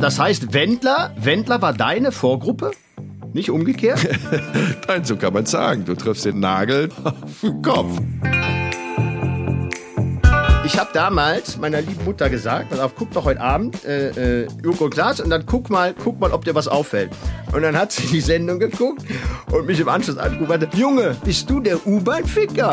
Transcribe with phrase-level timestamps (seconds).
[0.00, 2.70] Das heißt, Wendler, Wendler war deine Vorgruppe?
[3.34, 4.08] Nicht umgekehrt?
[4.88, 5.84] Nein, so kann man sagen.
[5.84, 8.00] Du triffst den Nagel auf den Kopf.
[10.64, 14.48] Ich habe damals meiner lieben Mutter gesagt, pass auf, guck doch heute Abend äh, äh,
[14.62, 17.10] Joko und Klaas und dann guck mal, guck mal, ob dir was auffällt.
[17.52, 19.02] Und dann hat sie die Sendung geguckt
[19.52, 22.72] und mich im Anschluss und meinte, Junge, bist du der U-Bahn-Ficker?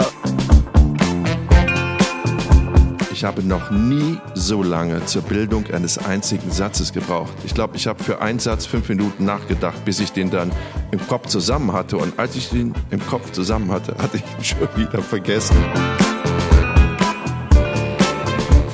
[3.18, 7.34] Ich habe noch nie so lange zur Bildung eines einzigen Satzes gebraucht.
[7.46, 10.52] Ich glaube, ich habe für einen Satz fünf Minuten nachgedacht, bis ich den dann
[10.92, 11.98] im Kopf zusammen hatte.
[11.98, 15.58] Und als ich den im Kopf zusammen hatte, hatte ich ihn schon wieder vergessen.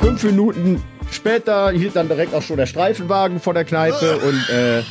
[0.01, 4.83] Fünf Minuten später hielt dann direkt auch schon der Streifenwagen vor der Kneipe und, äh,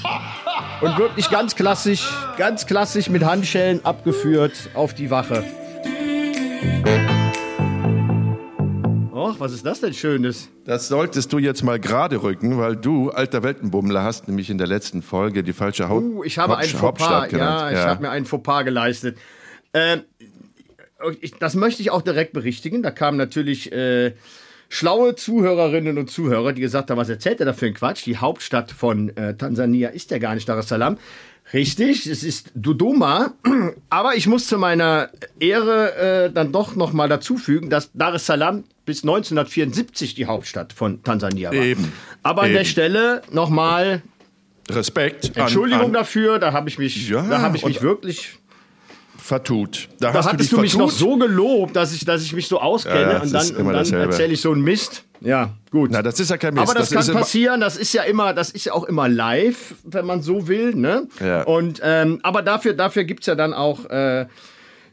[0.80, 2.08] und wirklich ganz klassisch,
[2.38, 5.44] ganz klassisch mit Handschellen abgeführt auf die Wache.
[9.32, 10.50] Och, was ist das denn Schönes?
[10.64, 14.66] Das solltest du jetzt mal gerade rücken, weil du, alter Weltenbummler, hast nämlich in der
[14.66, 17.32] letzten Folge die falsche Haut Uh, ich habe Haupt- einen Fauxpas.
[17.32, 19.16] Ja, ich habe mir einen Fauxpas geleistet.
[19.72, 20.02] Ähm,
[21.20, 22.82] ich, das möchte ich auch direkt berichtigen.
[22.82, 24.12] Da kamen natürlich äh,
[24.68, 28.04] schlaue Zuhörerinnen und Zuhörer, die gesagt haben, was erzählt er da für ein Quatsch?
[28.04, 30.98] Die Hauptstadt von äh, Tansania ist ja gar nicht Dar es Salaam.
[31.52, 33.34] Richtig, es ist Dodoma.
[33.90, 35.94] Aber ich muss zu meiner Ehre
[36.26, 41.02] äh, dann doch noch mal dazufügen, dass Dar es Salaam bis 1974 die Hauptstadt von
[41.02, 41.56] Tansania war.
[41.62, 41.92] Eben.
[42.22, 42.68] Aber an der Eben.
[42.70, 44.02] Stelle noch mal
[44.70, 45.32] Respekt.
[45.36, 48.38] an- Entschuldigung an, dafür, da habe ich mich, Ja, da habe ich mich wirklich,
[49.18, 49.88] vertut.
[50.00, 50.98] Da, da hast hattest du du, mich noch vertut.
[50.98, 54.32] so gelobt, dass ich, dass ich mich so auskenne Ja, und dann, und dann erzähle
[54.32, 55.04] ich so einen Mist.
[55.24, 55.90] Ja, gut.
[55.90, 56.68] Na, das ist ja kein Mist.
[56.68, 59.74] Aber das, ist kann passieren, das ist ja immer, das ist ja auch immer live,
[59.84, 61.06] wenn man so will, ne?
[61.20, 61.42] Ja.
[61.42, 64.26] Und ähm, aber dafür, dafür gibt's ja dann auch äh,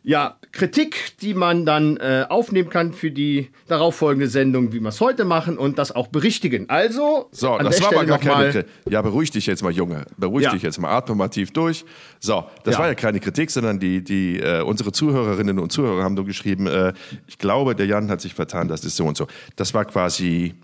[0.03, 4.99] ja, Kritik, die man dann äh, aufnehmen kann für die darauffolgende Sendung, wie wir es
[5.01, 6.69] heute machen und das auch berichtigen.
[6.69, 8.71] Also, So, an das der war aber gar keine Kritik.
[8.89, 10.05] Ja, beruhig dich jetzt mal, Junge.
[10.17, 10.51] Beruhig Ja.
[10.53, 10.89] dich jetzt mal.
[10.89, 11.85] Atme mal tief durch.
[12.19, 12.79] So, das Ja.
[12.79, 16.67] war ja keine Kritik, sondern die, die, äh, unsere Zuhörerinnen und Zuhörer haben nur geschrieben,
[16.67, 16.93] äh,
[17.27, 19.27] ich glaube, der Jan hat sich vertan, das ist so und so.
[19.55, 20.55] Das war quasi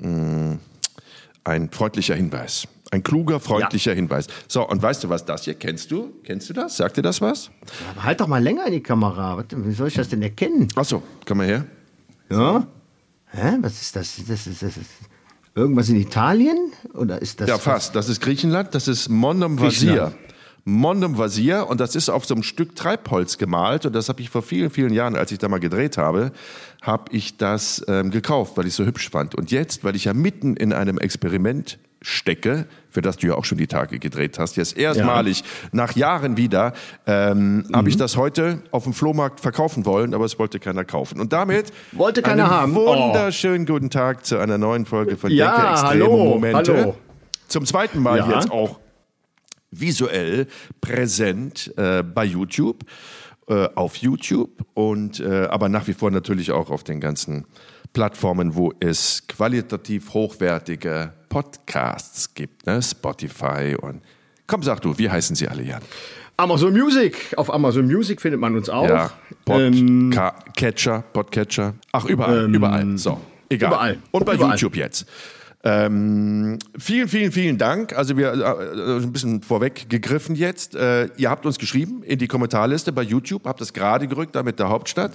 [0.00, 0.58] mh,
[1.44, 2.66] ein freundlicher Hinweis.
[2.94, 4.28] Ein kluger, freundlicher Hinweis.
[4.46, 5.54] So, und weißt du was das hier?
[5.54, 6.12] Kennst du?
[6.22, 6.76] Kennst du das?
[6.76, 7.50] Sagt dir das was?
[7.90, 9.44] Aber halt doch mal länger in die Kamera.
[9.50, 10.68] Wie soll ich das denn erkennen?
[10.76, 11.64] Ach so, komm mal her.
[12.30, 12.64] Ja?
[13.32, 13.56] Hä?
[13.62, 14.16] Was ist das?
[14.28, 14.90] Das ist, das ist
[15.56, 16.56] irgendwas in Italien?
[16.92, 17.48] Oder ist das.
[17.48, 17.96] Ja, fast.
[17.96, 20.12] Das ist Griechenland, das ist Mondum Vasir.
[20.66, 24.30] Mondum Vasir und das ist auf so einem Stück Treibholz gemalt und das habe ich
[24.30, 26.32] vor vielen, vielen Jahren, als ich da mal gedreht habe,
[26.80, 29.34] habe ich das ähm, gekauft, weil ich es so hübsch fand.
[29.34, 33.44] Und jetzt, weil ich ja mitten in einem Experiment stecke, für das du ja auch
[33.44, 35.42] schon die Tage gedreht hast, jetzt erstmalig
[35.72, 36.72] nach Jahren wieder,
[37.06, 37.88] ähm, habe Mhm.
[37.88, 41.20] ich das heute auf dem Flohmarkt verkaufen wollen, aber es wollte keiner kaufen.
[41.20, 42.76] Und damit Wollte keiner einen haben.
[42.76, 42.86] Oh.
[42.86, 46.76] wunderschönen guten Tag zu einer neuen Folge von Ja, Denke Extreme hallo, Momente.
[46.76, 46.96] hallo.
[47.48, 48.30] Zum zweiten Mal Ja.
[48.34, 48.78] jetzt auch
[49.80, 50.46] visuell
[50.80, 52.84] präsent äh, bei YouTube,
[53.48, 57.44] äh, auf YouTube und äh, aber nach wie vor natürlich auch auf den ganzen
[57.92, 62.82] Plattformen, wo es qualitativ hochwertige Podcasts gibt, ne?
[62.82, 64.02] Spotify und
[64.46, 65.82] komm, sag du, wie heißen sie alle, Jan?
[66.36, 67.32] Amazon Music.
[67.36, 68.88] Auf Amazon Music findet man uns auch.
[68.88, 69.12] Ja,
[69.48, 71.74] Ähm, Podcatcher, Podcatcher.
[71.92, 72.98] Ach, überall, überall.
[72.98, 73.70] So, egal.
[73.70, 73.98] überall.
[74.10, 74.52] Und bei Überall.
[74.52, 75.06] YouTube jetzt.
[75.66, 77.96] Ähm, vielen, vielen, vielen Dank.
[77.96, 80.74] Also wir äh, ein bisschen vorweg gegriffen jetzt.
[80.74, 84.42] Äh, ihr habt uns geschrieben in die Kommentarliste bei YouTube, habt es gerade gerückt, da
[84.42, 85.12] mit der Hauptstadt,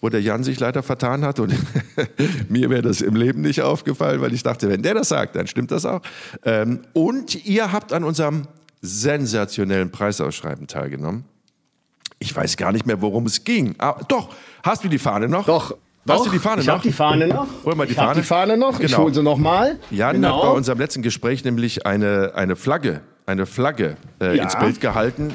[0.00, 1.40] wo der Jan sich leider vertan hat.
[1.40, 1.56] Und
[2.48, 5.48] mir wäre das im Leben nicht aufgefallen, weil ich dachte, wenn der das sagt, dann
[5.48, 6.02] stimmt das auch.
[6.44, 8.46] Ähm, und ihr habt an unserem
[8.82, 11.24] sensationellen Preisausschreiben teilgenommen.
[12.20, 13.74] Ich weiß gar nicht mehr, worum es ging.
[13.78, 15.46] Ah, doch, hast du die Fahne noch?
[15.46, 15.74] Doch.
[16.08, 16.74] Hast doch, du die Fahne ich noch?
[16.74, 17.46] hab die Fahne noch.
[17.64, 18.20] Hol mal die ich hab Fahne.
[18.20, 18.80] die Fahne noch.
[18.80, 18.98] Ich Genau.
[19.04, 19.78] hole sie noch mal.
[19.90, 20.36] Jan genau.
[20.36, 24.44] hat bei unserem letzten Gespräch nämlich eine, eine Flagge, eine Flagge äh, Ja.
[24.44, 25.32] ins Bild gehalten,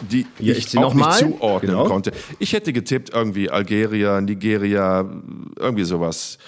[0.00, 1.84] die Hier ich sie auch nicht zuordnen Genau.
[1.86, 2.12] konnte.
[2.38, 5.04] Ich hätte getippt irgendwie Algeria, Nigeria,
[5.58, 6.38] irgendwie sowas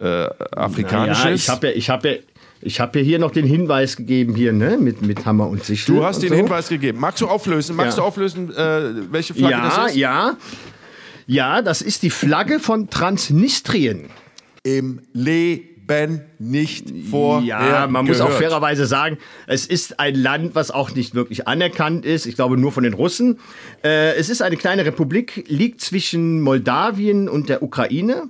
[0.00, 1.24] äh, afrikanisches.
[1.24, 2.16] Ja, ich habe ja, ich habe ja,
[2.60, 5.94] ich habe ja hier noch den Hinweis gegeben hier, ne, mit, mit Hammer und Sichel.
[5.96, 6.34] du hast den so.
[6.34, 6.98] Hinweis gegeben.
[7.00, 7.76] Magst du auflösen?
[7.76, 8.02] Magst Ja.
[8.02, 9.96] du auflösen, äh, welche Flagge Ja, das ist?
[9.96, 10.26] ja.
[10.30, 10.36] Ja,
[11.62, 14.06] das ist die Flagge von Transnistrien.
[14.62, 18.42] Im Leben nicht vorher Ja, man muss auch gehört.
[18.42, 22.24] fairerweise sagen, es ist ein Land, was auch nicht wirklich anerkannt ist.
[22.26, 23.38] Ich glaube nur von den Russen.
[23.82, 28.28] Äh, es ist eine kleine Republik, liegt zwischen Moldawien und der Ukraine,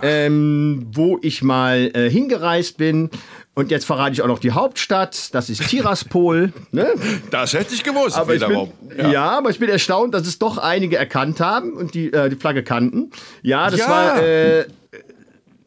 [0.00, 3.10] ähm, wo ich mal äh, hingereist bin.
[3.54, 5.34] Und jetzt verrate ich auch noch die Hauptstadt.
[5.34, 6.52] Das ist Tiraspol.
[6.72, 6.94] ne?
[7.30, 8.16] Das hätte ich gewusst.
[8.16, 8.72] Aber ich bin, wiederum.
[9.12, 9.38] ja.
[9.38, 12.62] aber ich bin erstaunt, dass es doch einige erkannt haben und die, äh, die Flagge
[12.62, 13.10] kannten.
[13.42, 13.88] Ja, das Ja.
[13.88, 14.22] war.
[14.22, 14.64] Äh,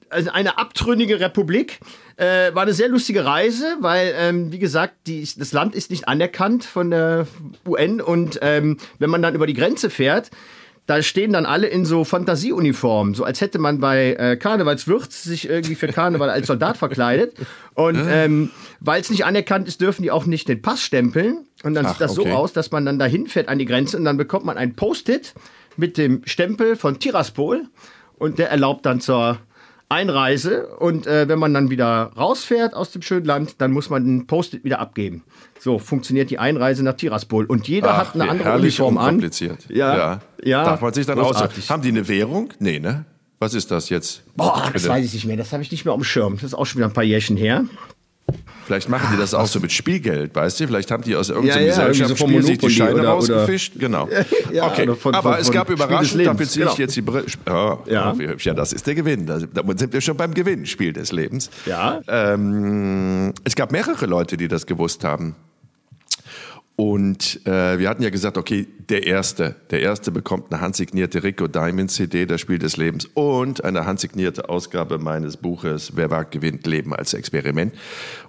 [0.09, 1.79] also eine abtrünnige Republik.
[2.17, 6.07] Äh, war eine sehr lustige Reise, weil, ähm, wie gesagt, die, das Land ist nicht
[6.07, 7.27] anerkannt von der
[7.67, 10.29] UN und ähm, wenn man dann über die Grenze fährt,
[10.85, 15.49] da stehen dann alle in so Fantasieuniformen, so als hätte man bei äh, Karnevalswürz sich
[15.49, 17.35] irgendwie für Karneval als Soldat verkleidet.
[17.73, 21.47] Und ähm, weil es nicht anerkannt ist, dürfen die auch nicht den Pass stempeln.
[21.63, 22.29] Und dann Ach, sieht das okay.
[22.29, 24.75] so aus, dass man dann dahin fährt an die Grenze und dann bekommt man ein
[24.75, 25.33] Post-it
[25.75, 27.63] mit dem Stempel von Tiraspol
[28.17, 29.39] und der erlaubt dann zur
[29.87, 34.03] Einreise und äh, wenn man dann wieder rausfährt aus dem schönen Land, dann muss man
[34.03, 35.23] den Post-it wieder abgeben.
[35.59, 39.05] So funktioniert die Einreise nach Tiraspol und jeder hat eine andere Uniform an.
[39.05, 39.65] unkompliziert.
[39.69, 40.63] Ja, ja.
[40.63, 41.65] Darf man sich dann großartig.
[41.65, 41.69] aus?
[41.69, 42.49] Haben die eine Währung?
[42.59, 43.05] Nee, ne?
[43.39, 44.23] Was ist das jetzt?
[44.35, 44.89] Boah, das Bitte.
[44.89, 45.37] weiß ich nicht mehr.
[45.37, 46.35] Das habe ich nicht mehr auf dem Schirm.
[46.35, 47.65] Das ist auch schon wieder ein paar Jährchen her.
[48.65, 50.65] Vielleicht machen die das auch so mit Spielgeld, weißt du?
[50.67, 53.73] Vielleicht haben die aus irgendeinem Ja, ja, so Gesellschaftsspiel sich die Scheine oder- rausgefischt.
[53.77, 54.09] Genau.
[54.51, 56.79] Ja, okay, oder von- aber von- es gab überraschend, da beziehe ich genau.
[56.83, 57.25] jetzt die Brille.
[57.47, 58.17] Ja, Ja.
[58.17, 58.45] wie hübsch.
[58.45, 59.27] ja, das ist der Gewinn.
[59.27, 61.51] Da da sind wir schon beim Gewinnspiel des Lebens.
[61.67, 62.01] Ja.
[62.07, 65.35] Ähm, es gab mehrere Leute, die das gewusst haben.
[66.77, 71.47] Und äh, wir hatten ja gesagt, okay, der Erste, der Erste bekommt eine handsignierte Rico
[71.47, 76.67] Diamond CD, das Spiel des Lebens, und eine handsignierte Ausgabe meines Buches Wer wagt, gewinnt,
[76.67, 77.73] Leben als Experiment.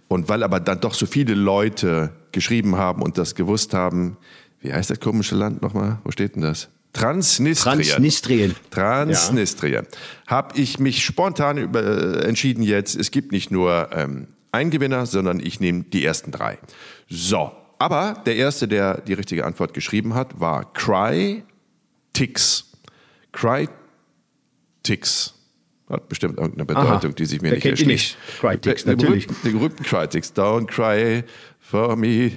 [0.06, 4.16] Und weil aber dann doch so viele Leute geschrieben haben und das gewusst haben,
[4.60, 5.98] wie heißt das komische Land nochmal?
[6.04, 6.68] Wo steht denn das?
[6.92, 7.82] Transnistrien.
[7.82, 8.54] Transnistrien.
[8.70, 9.86] Transnistrien.
[10.26, 15.04] Habe ich mich spontan über, äh, entschieden jetzt, es gibt nicht nur ähm, einen Gewinner,
[15.04, 16.58] sondern ich nehme die ersten drei.
[17.08, 21.42] So, aber der erste, der die richtige Antwort geschrieben hat, war Cry
[22.12, 22.70] Tix.
[23.32, 23.68] Cry
[24.82, 25.32] Tix.
[25.88, 27.88] Hat bestimmt irgendeine Bedeutung, die sich mir Wer nicht erschließt.
[27.88, 28.16] nicht?
[28.40, 29.26] Crytix, Der- der natürlich.
[29.44, 30.32] Den berühmten Crytix.
[30.34, 31.22] Don't cry
[31.60, 32.32] for me.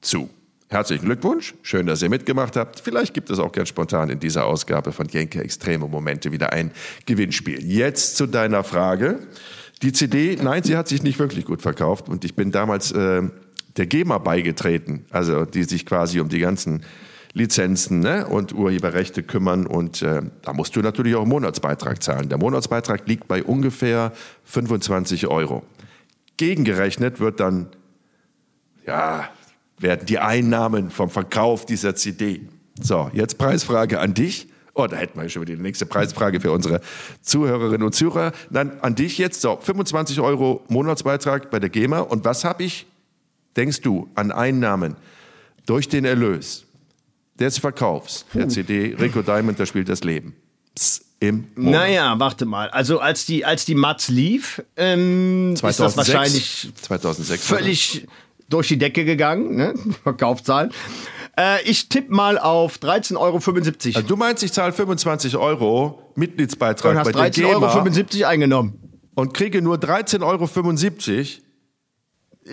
[0.00, 0.30] zu.
[0.72, 2.78] Herzlichen Glückwunsch, schön, dass ihr mitgemacht habt.
[2.78, 6.70] Vielleicht gibt es auch ganz spontan in dieser Ausgabe von Jenke Extreme Momente wieder ein
[7.06, 7.60] Gewinnspiel.
[7.60, 9.18] Jetzt zu deiner Frage.
[9.82, 13.22] Die CD, nein, sie hat sich nicht wirklich gut verkauft und ich bin damals äh,
[13.76, 16.84] der GEMA beigetreten, also die sich quasi um die ganzen
[17.32, 22.28] Lizenzen ne, und Urheberrechte kümmern und äh, da musst du natürlich auch einen Monatsbeitrag zahlen.
[22.28, 24.12] Der Monatsbeitrag liegt bei ungefähr
[24.44, 25.64] 25 Euro.
[26.36, 27.70] Gegengerechnet wird dann
[28.86, 29.28] ja,
[29.80, 32.48] werden die Einnahmen vom Verkauf dieser CD.
[32.80, 34.48] So, jetzt Preisfrage an dich.
[34.74, 36.80] Oh, da hätten wir schon wieder die nächste Preisfrage für unsere
[37.22, 38.32] Zuhörerinnen und Zuhörer.
[38.50, 39.40] Dann an dich jetzt.
[39.40, 42.00] So, 25 Euro Monatsbeitrag bei der GEMA.
[42.00, 42.86] Und was habe ich,
[43.56, 44.96] denkst du, an Einnahmen
[45.66, 46.64] durch den Erlös
[47.38, 50.36] des Verkaufs der CD Rico Diamond, das spielt das Leben?
[50.74, 51.80] Psst, im Monat.
[51.82, 52.70] Naja, warte mal.
[52.70, 58.06] Also als die, als die Matz lief, ähm, ist das 2006, wahrscheinlich 2006 völlig
[58.50, 59.74] durch die Decke gegangen, ne?
[60.02, 60.72] Verkaufszahlen.
[61.38, 63.36] Äh, ich tippe mal auf 13,75 Euro.
[63.96, 68.28] Also du meinst, ich zahle 25 Euro Mitgliedsbeitrag und hast bei der GEMA 13,75 Euro
[68.28, 69.00] eingenommen.
[69.14, 71.26] und kriege nur 13,75 Euro.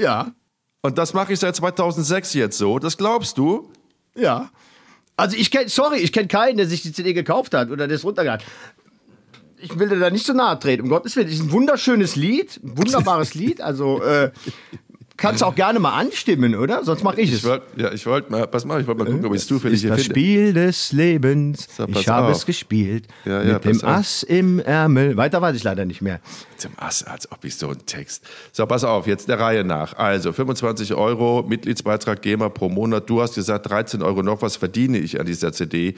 [0.04, 0.32] Ja,
[0.82, 2.80] Und das mache ich seit 2006 jetzt so.
[2.80, 3.72] Das glaubst du?
[4.16, 4.50] ja.
[5.20, 8.04] Also ich kenne, sorry, ich kenne keinen, der sich die CD gekauft hat oder das
[8.04, 8.46] runtergeladen.
[9.60, 11.25] Ich will dir da nicht so nahe treten, um Gottes Willen.
[11.25, 13.60] Das ist ein wunderschönes Lied, ein wunderbares Lied.
[13.60, 14.30] Also äh,
[15.18, 16.84] kannst auch gerne mal anstimmen, oder?
[16.84, 17.40] Sonst mache ich es.
[17.40, 19.48] Ich wollte ja, ich wollt mal, pass mal, ich wollte mal gucken, ob ich es
[19.48, 20.20] zufällig ist hier das finde.
[20.20, 21.68] Spiel des Lebens.
[21.76, 23.08] So, ich habe es gespielt.
[23.26, 23.84] Ja, ja, mit dem auf.
[23.84, 25.18] Ass im Ärmel.
[25.18, 26.20] Weiter weiß ich leider nicht mehr.
[26.58, 28.24] Zum Ass, als ob ich so einen Text.
[28.52, 29.94] So, pass auf, jetzt der Reihe nach.
[29.98, 33.10] Also 25 Euro Mitgliedsbeitrag GEMA pro Monat.
[33.10, 35.96] Du hast gesagt, 13 Euro noch was verdiene ich an dieser CD.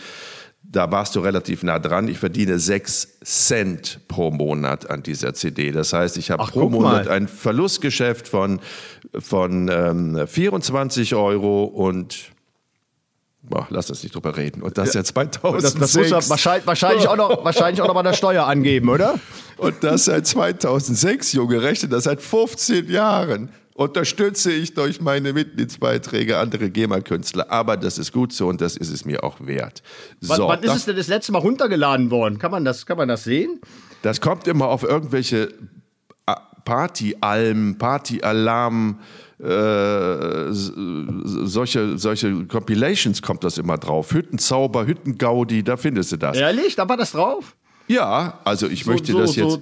[0.64, 2.08] Da warst du relativ nah dran.
[2.08, 5.72] Ich verdiene 6 Cent pro Monat an dieser CD.
[5.72, 7.12] Das heißt, ich habe pro Monat mal.
[7.12, 8.60] ein Verlustgeschäft von,
[9.18, 12.32] von ähm, 24 Euro und
[13.42, 14.62] boah, lass uns nicht drüber reden.
[14.62, 15.64] Und das ja 2006.
[15.64, 18.90] Das, das muss er wahrscheinlich, wahrscheinlich, auch noch, wahrscheinlich auch noch bei der Steuer angeben,
[18.90, 19.20] oder?
[19.58, 23.50] Und das seit 2006, Junge, rechne das seit 15 Jahren.
[23.80, 27.50] Unterstütze ich durch meine Mitgliedsbeiträge andere GEMA-Künstler.
[27.50, 29.82] Aber das ist gut so und das ist es mir auch wert.
[30.22, 32.40] Wann, So, wann ist es denn das letzte Mal runtergeladen worden?
[32.40, 33.62] Kann man das, kann man das sehen?
[34.02, 35.54] das kommt immer auf irgendwelche
[36.26, 39.00] A- Party-Alben, Party-Alarm,
[39.40, 44.12] äh, solche, solche Compilations kommt das immer drauf.
[44.14, 46.36] Hüttenzauber, Hüttengaudi, da findest du das.
[46.38, 46.76] Ehrlich?
[46.76, 47.56] Da war das drauf?
[47.88, 49.52] Ja, also ich möchte das jetzt.
[49.52, 49.62] So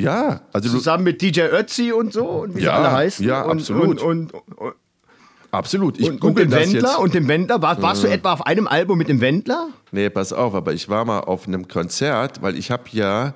[0.00, 3.26] ja, also zusammen mit DJ Ötzi und so und wie Ja, sie alle heißen.
[3.26, 4.02] ja, und, absolut.
[4.02, 4.74] Und, und,
[5.50, 5.98] absolut.
[5.98, 6.98] Ich und, und dem das Wendler jetzt.
[6.98, 7.62] und dem Wendler.
[7.62, 9.68] War, warst du etwa auf einem Album mit dem Wendler?
[9.92, 13.34] Nee, pass auf, aber ich war mal auf einem Konzert, weil ich habe ja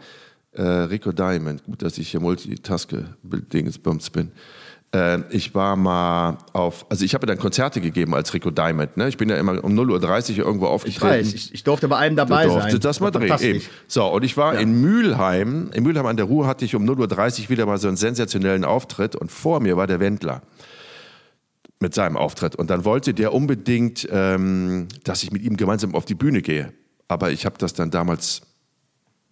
[0.53, 4.33] äh, Rico Diamond, gut, dass ich hier Multitaske-Dingsbums bin.
[4.93, 8.97] Äh, ich war mal auf, also ich habe dann Konzerte gegeben als Rico Diamond.
[8.97, 9.09] Ne?
[9.09, 11.07] Ich bin ja immer um 0.30 Uhr irgendwo Ich aufgetreten.
[11.21, 12.81] weiß, ich, ich durfte bei einem dabei Du durftest sein.
[12.81, 13.39] das mal drehen.
[13.41, 13.63] Eben.
[13.87, 15.71] So, und ich war in Mülheim.
[15.75, 18.65] In Mülheim an der Ruhr hatte ich um 0.30 Uhr wieder mal so einen sensationellen
[18.65, 20.43] Auftritt und vor mir war der Wendler
[21.79, 22.57] mit seinem Auftritt.
[22.57, 26.73] Und dann wollte der unbedingt, ähm, dass ich mit ihm gemeinsam auf die Bühne gehe.
[27.09, 28.43] Aber ich habe das dann damals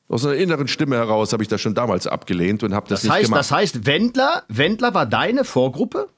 [0.08, 3.04] aus einer inneren Stimme heraus habe ich das schon damals abgelehnt und habe das, Das
[3.04, 3.40] nicht heißt, gemacht.
[3.40, 6.08] das heißt, Wendler, Wendler war deine Vorgruppe?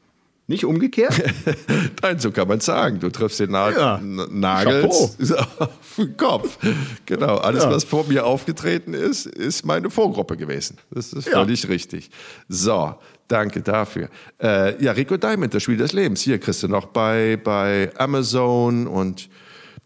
[0.47, 1.15] Nicht umgekehrt?
[2.03, 2.99] Nein, so kann man sagen.
[2.99, 3.97] Du triffst den Na Ja.
[3.99, 5.13] N- Nagels
[5.59, 6.59] auf den Kopf.
[7.07, 7.71] Genau, alles, Ja.
[7.71, 10.79] was vor mir aufgetreten ist, ist meine Vorgruppe gewesen.
[10.91, 11.35] Das ist Ja.
[11.35, 12.11] völlig richtig.
[12.49, 12.97] So,
[13.29, 14.09] danke dafür.
[14.43, 16.21] Äh, ja, Rico Diamond, das Spiel des Lebens.
[16.23, 19.29] Hier kriegst du noch bei, bei Amazon und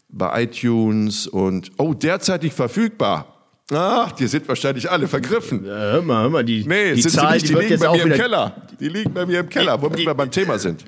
[0.09, 3.34] bei iTunes und, oh, derzeitig verfügbar.
[3.71, 5.65] Ach, die sind wahrscheinlich alle vergriffen.
[5.65, 7.79] Ja, hör mal, hör mal, die, Nee, die sind sie Zahl, nicht, die, die, liegen
[7.79, 8.11] bei mir im.
[8.13, 8.55] Keller.
[8.79, 10.85] Die liegen bei mir im Keller, womit Die- wir beim Thema sind.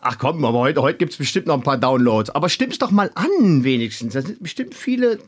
[0.00, 2.30] Ach komm, aber heute, heute gibt es bestimmt noch ein paar Downloads.
[2.30, 4.14] Aber stimm's doch mal an, wenigstens.
[4.14, 5.18] Da sind bestimmt viele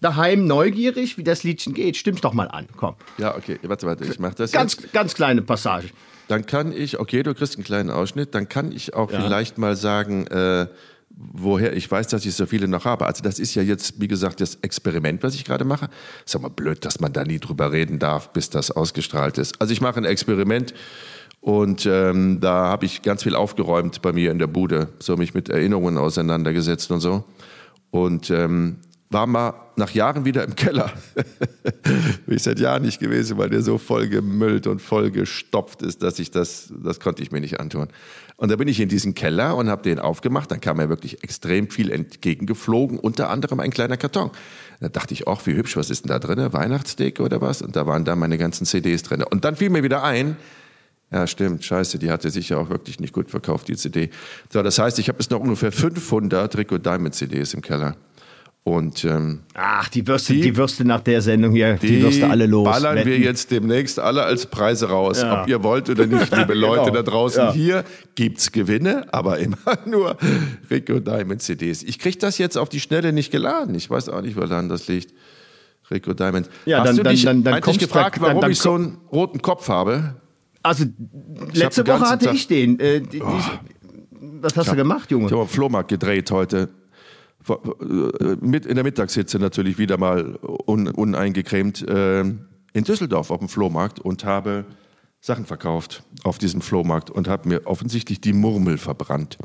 [0.00, 1.96] daheim neugierig, wie das Liedchen geht.
[1.96, 2.94] Stimm's doch mal an, komm.
[3.18, 4.92] Ja, okay, warte, warte, ich mach das Ganz, jetzt.
[4.92, 5.88] ganz kleine Passage.
[6.28, 9.74] Dann kann ich, okay, du kriegst einen kleinen Ausschnitt, dann kann ich auch vielleicht mal
[9.74, 10.66] sagen, äh,
[11.32, 13.06] woher ich weiß, dass ich so viele noch habe.
[13.06, 15.88] Also das ist ja jetzt, wie gesagt, das Experiment, was ich gerade mache.
[16.24, 19.60] Ist aber blöd, dass man da nie drüber reden darf, bis das ausgestrahlt ist.
[19.60, 20.74] Also ich mache ein Experiment
[21.40, 25.34] und ähm, da habe ich ganz viel aufgeräumt bei mir in der Bude, so mich
[25.34, 27.24] mit Erinnerungen auseinandergesetzt und so.
[27.90, 28.76] Und ähm,
[29.10, 30.92] war mal nach Jahren wieder im Keller.
[32.26, 36.02] Bin ich seit Jahren nicht gewesen, weil der so voll gemüllt und voll gestopft ist,
[36.02, 37.88] dass ich das, das konnte ich mir nicht antun.
[38.40, 40.50] Und da bin ich in diesen Keller und habe den aufgemacht.
[40.50, 44.30] Dann kam mir wirklich extrem viel entgegengeflogen, unter anderem ein kleiner Karton.
[44.80, 46.50] Da dachte ich, auch wie hübsch, was ist denn da drin?
[46.50, 47.60] Weihnachtsdeko oder was?
[47.60, 49.22] Und da waren da meine ganzen CDs drin.
[49.22, 50.38] Und dann fiel mir wieder ein,
[51.12, 54.08] ja, stimmt, scheiße, die hatte sich ja auch wirklich nicht gut verkauft, die CD.
[54.50, 57.94] So, das heißt, ich habe jetzt noch ungefähr 500 Rico Diamond CDs im Keller.
[58.62, 62.20] Und ähm, Ach, die wirst, du, die, wirst du nach der Sendung hier, die, wirst
[62.20, 62.64] du alle los.
[62.64, 63.22] ballern wir wetten.
[63.22, 65.22] jetzt demnächst alle als Preise raus.
[65.22, 65.42] Ja.
[65.42, 66.94] Ob ihr wollt oder nicht, liebe Leute Genau.
[66.96, 67.42] da draußen.
[67.46, 67.52] Ja.
[67.54, 67.84] Hier
[68.16, 70.16] gibt's Gewinne, aber immer nur
[70.70, 71.82] Rico Diamond CDs.
[71.82, 73.74] Ich krieg das jetzt auf die Schnelle nicht geladen.
[73.74, 75.14] Ich weiß auch nicht, woran das liegt.
[75.90, 76.50] Rico Diamond.
[76.66, 78.74] Ja, Hast dann- du dann- dich dann- dann kommst- gefragt, dann- warum dann ich so
[78.74, 80.16] einen roten Kopf habe?
[80.62, 80.84] Also,
[81.54, 82.78] letzte Woche hatte Tag- ich den.
[82.78, 83.24] Äh, die, diese-
[84.42, 85.26] was hast du gemacht, Junge?
[85.26, 86.68] Ich habe am Flohmarkt gedreht heute.
[87.48, 91.86] Äh, Mit, in der Mittagshitze natürlich wieder mal un, uneingecremt.
[91.88, 94.64] äh, In Düsseldorf auf dem Flohmarkt und habe
[95.20, 99.38] Sachen verkauft auf diesem Flohmarkt und habe mir offensichtlich die Murmel verbrannt.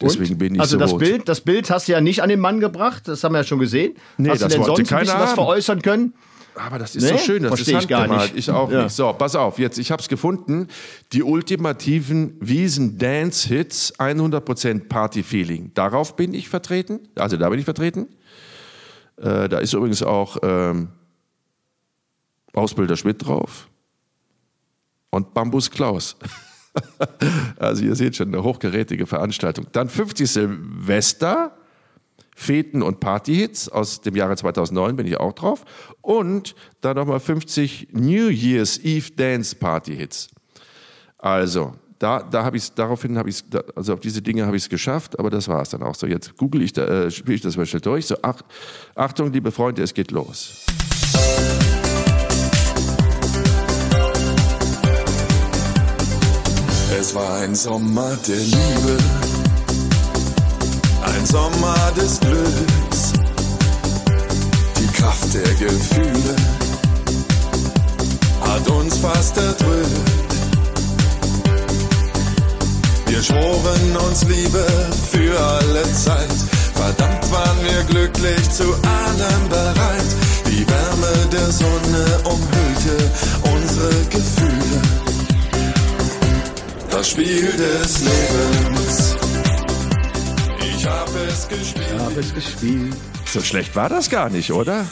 [0.00, 1.00] Deswegen bin ich also so das rot.
[1.00, 3.44] Bild, das Bild hast du ja nicht an den Mann gebracht, das haben wir ja
[3.44, 3.94] schon gesehen.
[4.16, 5.34] Nee, hast das du denn wollte sonst ein keiner bisschen was haben.
[5.36, 6.14] veräußern können?
[6.54, 8.34] Aber das ist Nee, so schön, das ist ich gar handgemalt.
[8.34, 8.48] nicht.
[8.48, 8.84] Ich auch Ja.
[8.84, 8.94] nicht.
[8.94, 10.68] So, pass auf, jetzt, ich habe es gefunden.
[11.12, 15.72] Die ultimativen Wiesen-Dance-Hits, 100% Party-Feeling.
[15.74, 17.00] Darauf bin ich vertreten.
[17.16, 18.08] Also da bin ich vertreten.
[19.16, 20.88] Äh, da ist übrigens auch ähm,
[22.52, 23.68] Ausbilder Schmidt drauf.
[25.10, 26.16] Und Bambus Klaus.
[27.58, 29.66] also ihr seht schon, eine hochgerätige Veranstaltung.
[29.72, 31.56] Dann 50 Silvester.
[32.40, 35.66] Feten- und Partyhits aus dem Jahre 2009 bin ich auch drauf.
[36.00, 40.28] Und dann nochmal 50 New Year's Eve Dance Party-Hits.
[41.18, 43.44] Also, da, da habe ich daraufhin habe ich
[43.76, 46.06] also auf diese Dinge habe ich es geschafft, aber das war es dann auch so.
[46.06, 48.06] Jetzt google ich, da, äh, spiele ich das mal schnell durch.
[48.06, 48.40] So, ach,
[48.94, 50.64] Achtung, liebe Freunde, es geht los.
[56.98, 58.96] Es war ein Sommer der Liebe,
[61.14, 63.12] ein Sommer des Glücks,
[64.78, 66.36] die Kraft der Gefühle
[68.40, 70.10] hat uns fast erdrückt.
[73.06, 74.66] Wir schworen uns Liebe
[75.10, 76.28] für alle Zeit,
[76.74, 80.10] verdammt waren wir glücklich, zu allem bereit.
[80.46, 83.10] Die Wärme der Sonne umhüllte
[83.52, 84.80] unsere Gefühle
[87.00, 89.19] das Spiel des Lebens.
[90.80, 91.98] Ich hab es gespielt.
[92.00, 92.96] Habe es gespielt.
[93.26, 94.86] So schlecht war das gar nicht, oder?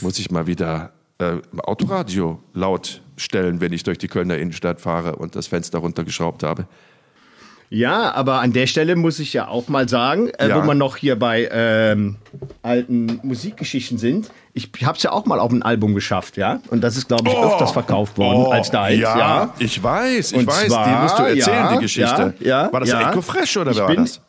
[0.00, 4.80] Muss ich mal wieder äh, im Autoradio laut Stellen, wenn ich durch die Kölner Innenstadt
[4.80, 6.68] fahre und das Fenster runtergeschraubt habe.
[7.70, 10.62] Ja, aber an der Stelle muss ich ja auch mal sagen, äh, Ja.
[10.62, 12.18] wo wir noch hier bei ähm,
[12.62, 14.30] alten Musikgeschichten sind.
[14.54, 16.60] Ich habe es ja auch mal auf ein Album geschafft, ja.
[16.70, 19.54] Und das ist, glaube ich, öfters verkauft worden als da jetzt, Oh, ja, ja.
[19.58, 22.34] ich weiß, ich Und weiß, die zwar, musst du erzählen, ja, die Geschichte.
[22.38, 23.10] ja, ja, war das ja.
[23.10, 24.20] Echo Fresh oder Ich wer war bin- das?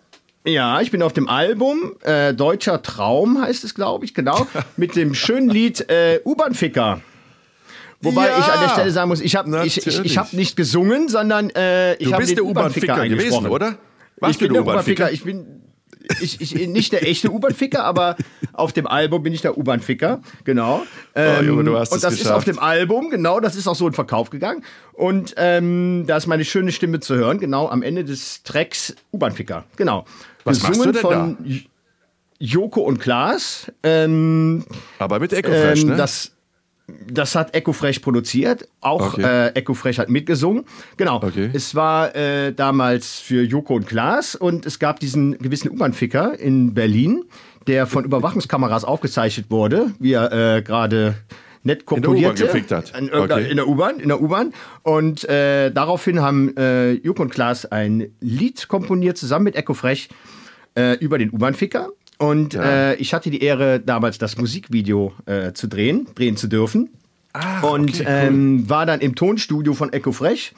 [0.46, 4.48] Ja, ich bin auf dem Album äh, Deutscher Traum heißt es, glaube ich, genau,
[4.78, 7.02] mit dem schönen Lied äh, U-Bahn-Ficker.
[8.02, 10.58] Wobei Ja, ich an der Stelle sagen muss, ich habe ich, ich, ich hab nicht
[10.58, 13.78] gesungen, sondern äh, ich Du habe bist den der U-Bahn-Ficker gewesen, oder?
[14.18, 15.12] Warst ich bin der U-Bahn-Ficker.
[15.12, 15.64] Ich bin
[16.20, 18.18] ich, ich, nicht der echte U-Bahn-Ficker, aber
[18.52, 20.84] auf dem Album bin ich der U-Bahn-Ficker, genau.
[21.16, 22.38] Ähm, Junge, du hast und das ist geschafft.
[22.38, 24.64] auf dem Album, genau, das ist auch so in Verkauf gegangen.
[24.92, 29.64] Und ähm, da ist meine schöne Stimme zu hören, genau am Ende des Tracks U-Bahn-Ficker,
[29.78, 30.06] genau.
[30.44, 31.64] Was machst du denn von J-
[32.40, 33.72] Joko und Klaas.
[33.84, 34.66] Ähm,
[35.00, 35.96] Aber mit Echo Fresh, ähm, ne?
[35.96, 36.32] das,
[37.10, 38.68] das hat Echo Fresh produziert.
[38.82, 39.22] Auch Okay.
[39.24, 40.66] äh, Echo Fresh hat mitgesungen.
[40.98, 41.24] Genau.
[41.24, 41.50] Okay.
[41.54, 46.74] Es war äh, damals für Joko und Klaas und es gab diesen gewissen U-Bahn-Ficker in
[46.74, 47.24] Berlin,
[47.68, 51.16] der von Überwachungskameras aufgezeichnet wurde, wie er äh, gerade
[51.64, 52.44] nett U-Bahn kopulierte.
[52.98, 53.50] In, irgendeiner- Okay.
[53.50, 54.54] in der U-Bahn, in der U-Bahn.
[54.84, 60.10] Und äh, daraufhin haben äh, Joko und Klaas ein Lied komponiert, zusammen mit Echo Fresh,
[60.76, 61.90] äh, über den U-Bahn-Ficker.
[62.20, 62.92] Und Ja.
[62.92, 66.90] äh, ich hatte die Ehre, damals das Musikvideo äh, zu drehen, drehen zu dürfen.
[67.34, 68.06] Ach, und okay, cool.
[68.08, 70.54] ähm, war dann im Tonstudio von Echo Fresh.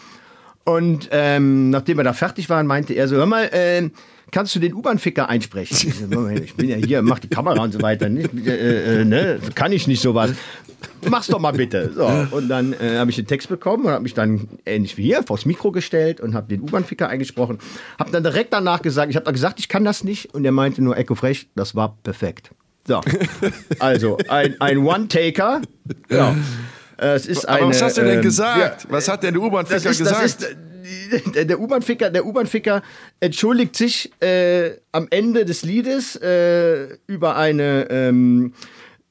[0.66, 3.92] Und ähm, nachdem wir da fertig waren, meinte er so: Hör mal, ähm,
[4.32, 5.78] kannst du den U-Bahn-Ficker einsprechen?
[5.88, 8.10] Ich so, Ich bin ja hier, mach die Kamera und so weiter.
[8.10, 9.40] Nicht, äh, äh, ne?
[9.54, 10.32] Kann ich nicht sowas.
[11.08, 11.92] Mach's doch mal bitte.
[11.96, 12.06] So,
[12.36, 15.24] und dann äh, habe ich den Text bekommen und habe mich dann ähnlich wie hier
[15.24, 17.60] vors Mikro gestellt und habe den U-Bahn-Ficker eingesprochen.
[18.00, 20.34] Habe dann direkt danach gesagt, ich habe gesagt, ich kann das nicht.
[20.34, 22.52] Und er meinte nur Echo Fresh, das war perfekt.
[22.88, 23.02] So,
[23.80, 25.62] also ein, ein One-Taker.
[26.10, 26.36] Ja.
[26.98, 28.84] Äh, Es ist Aber eine, was hast du denn ähm, gesagt?
[28.84, 30.26] ja, was hat denn der U-Bahn-Ficker gesagt?
[30.26, 30.56] ist,
[31.36, 32.82] äh, der, U-Bahn-Ficker, der U-Bahn-Ficker
[33.20, 38.54] entschuldigt sich äh, am Ende des Liedes äh, über eine ähm,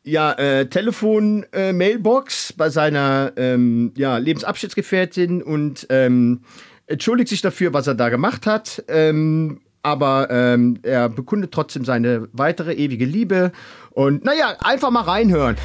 [0.05, 6.43] ja, äh, Telefon-Mailbox bei seiner ähm, ja, Lebensabschnittsgefährtin und ähm,
[6.87, 8.85] entschuldigt sich dafür, was er da gemacht hat.
[8.89, 13.53] Ähm, aber ähm, er bekundet trotzdem seine weitere ewige Liebe.
[13.91, 15.57] Und naja, einfach mal reinhören.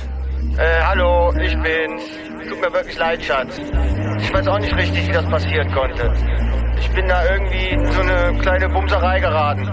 [0.58, 2.04] Äh, hallo, ich bin's.
[2.48, 3.60] Tut mir wirklich leid, Schatz.
[4.20, 6.12] Ich weiß auch nicht richtig, wie das passieren konnte.
[6.80, 9.68] Ich bin da irgendwie in so eine kleine Bumserei geraten.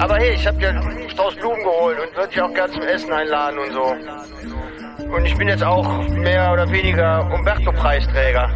[0.00, 2.82] Aber hey, ich hab dir einen Strauß Blumen geholt und würde dich auch gern zum
[2.82, 3.94] Essen einladen und so.
[5.14, 8.48] Und ich bin jetzt auch mehr oder weniger Umberto-Preisträger.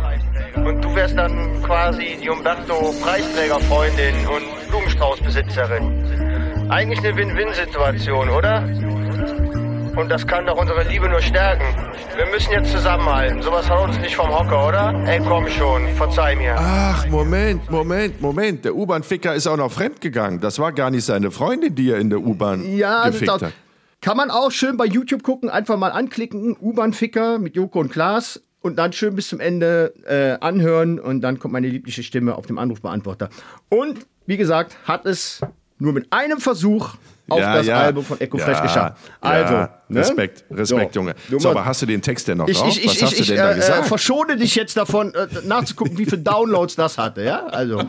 [0.57, 6.71] Und du wärst dann quasi die Umberto-Preisträger-Freundin und Blumenstraußbesitzerin.
[6.71, 8.63] Eigentlich eine Win-Win-Situation, oder?
[9.97, 11.65] Und das kann doch unsere Liebe nur stärken.
[12.17, 13.41] Wir müssen jetzt zusammenhalten.
[13.43, 14.93] Sowas haut uns nicht vom Hocker, oder?
[15.07, 15.87] Ey, komm schon.
[15.95, 16.57] Verzeih mir.
[16.59, 18.65] Ach, Moment, Moment, Moment.
[18.65, 20.41] Der U-Bahn-Ficker ist auch noch fremdgegangen.
[20.41, 23.53] Das war gar nicht seine Freundin, die er in der U-Bahn Ja, gefickt hat.
[24.01, 28.43] kann man auch schön bei YouTube gucken, einfach mal anklicken, U-Bahn-Ficker mit Joko und Klaas
[28.63, 32.47] und dann schön bis zum Ende äh, anhören und dann kommt meine liebliche Stimme auf
[32.47, 33.29] dem Anrufbeantworter.
[33.69, 35.41] Und wie gesagt, hat es
[35.79, 36.95] nur mit einem Versuch
[37.29, 37.81] auf Ja, das ja.
[37.81, 38.97] Album von Echo Fresh Ja, geschafft.
[39.21, 39.55] Also,
[39.89, 40.01] ne?
[40.01, 41.01] Respekt, Respekt, So.
[41.01, 41.15] Junge.
[41.39, 42.69] So, aber hast du den Text denn noch ich, drauf?
[42.77, 43.87] ich, Was ich, hast ich, du denn da äh, äh, gesagt?
[43.89, 47.23] verschone dich jetzt davon, äh, nachzugucken, wie viele Downloads das hatte.
[47.25, 47.81] Ja, also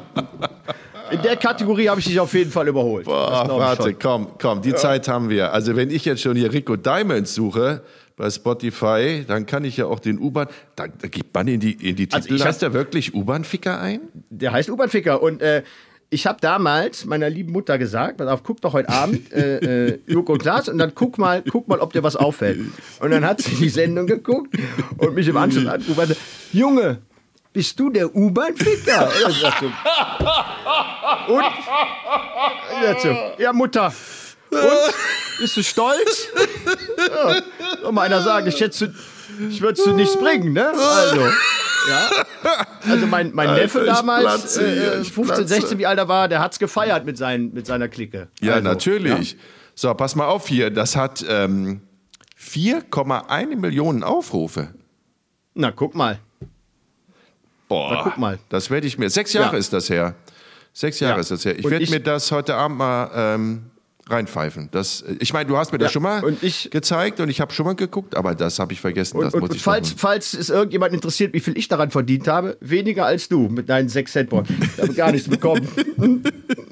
[1.12, 3.06] in der Kategorie habe ich dich auf jeden Fall überholt.
[3.06, 5.54] Boah, warte, komm, komm, die Zeit haben wir.
[5.54, 7.84] Also wenn ich jetzt schon hier Rico Diamonds suche
[8.18, 11.74] bei Spotify, dann kann ich ja auch den U-Bahn, da, da gibt man in die,
[11.74, 14.02] in die Also Titel, hab- heißt der wirklich U-Bahn-Ficker ein?
[14.30, 15.22] Der heißt U-Bahn-Ficker.
[15.22, 15.64] Und äh,
[16.10, 20.00] ich habe damals meiner lieben Mutter gesagt, pass auf, guck doch heute Abend äh, äh,
[20.08, 22.60] Joko und Klaas und dann guck mal, guck mal, ob dir was auffällt.
[23.00, 24.56] Und dann hat sie die Sendung geguckt
[24.98, 26.16] und mich im Anschluss angerufen
[26.54, 27.00] Junge,
[27.52, 29.10] bist du der U-Bahn-Ficker?
[32.88, 33.94] Und so, ja, Mutter.
[34.52, 34.62] Und?
[35.40, 36.28] Bist du stolz?
[36.98, 37.42] Ja.
[37.82, 38.94] Soll mal einer ich schätze,
[39.50, 40.68] ich würde es nichts bringen, ne?
[40.68, 41.22] Also,
[41.90, 42.10] ja.
[42.90, 45.48] Also mein, mein Alter, Neffe damals, platze äh, ich 15, platze.
[45.48, 48.28] 16, wie alt er war, der hat's gefeiert mit, seinen, mit seiner Clique.
[48.42, 49.38] Ja, Also, natürlich.
[49.74, 50.70] So, pass mal auf hier.
[50.70, 51.82] Das hat ähm,
[52.40, 54.74] 4,1 Millionen Aufrufe.
[55.54, 56.20] Na, guck mal.
[57.68, 58.40] Boah, Na, guck mal.
[58.50, 59.10] Das werde ich mir.
[59.10, 59.58] Sechs Jahre Ja.
[59.60, 60.16] ist das her.
[60.74, 61.20] Sechs Jahre Ja.
[61.22, 61.58] ist das her.
[61.58, 63.72] Ich werde mir das heute Abend mal ähm,
[64.10, 64.70] reinpfeifen.
[64.72, 67.42] Das, ich meine, du hast mir das Ja, schon mal und ich- gezeigt und ich
[67.42, 69.18] habe schon mal geguckt, aber das habe ich vergessen.
[69.18, 71.90] Und, das und, muss und ich falls, falls es irgendjemand interessiert, wie viel ich daran
[71.92, 74.48] verdient habe, weniger als du mit deinen 6 Cent Board.
[74.50, 75.68] Ich habe gar nichts bekommen.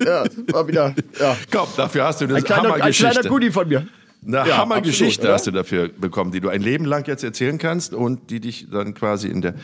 [0.06, 1.36] ja, war wieder ja.
[1.52, 3.12] Komm, dafür hast du eine ein, kleiner, ein Hammergeschichte.
[3.14, 3.88] kleiner Goodie von mir.
[4.26, 7.94] Eine Ja, Hammergeschichte hast du dafür bekommen, die du ein Leben lang jetzt erzählen kannst
[7.94, 9.56] und die dich dann quasi in der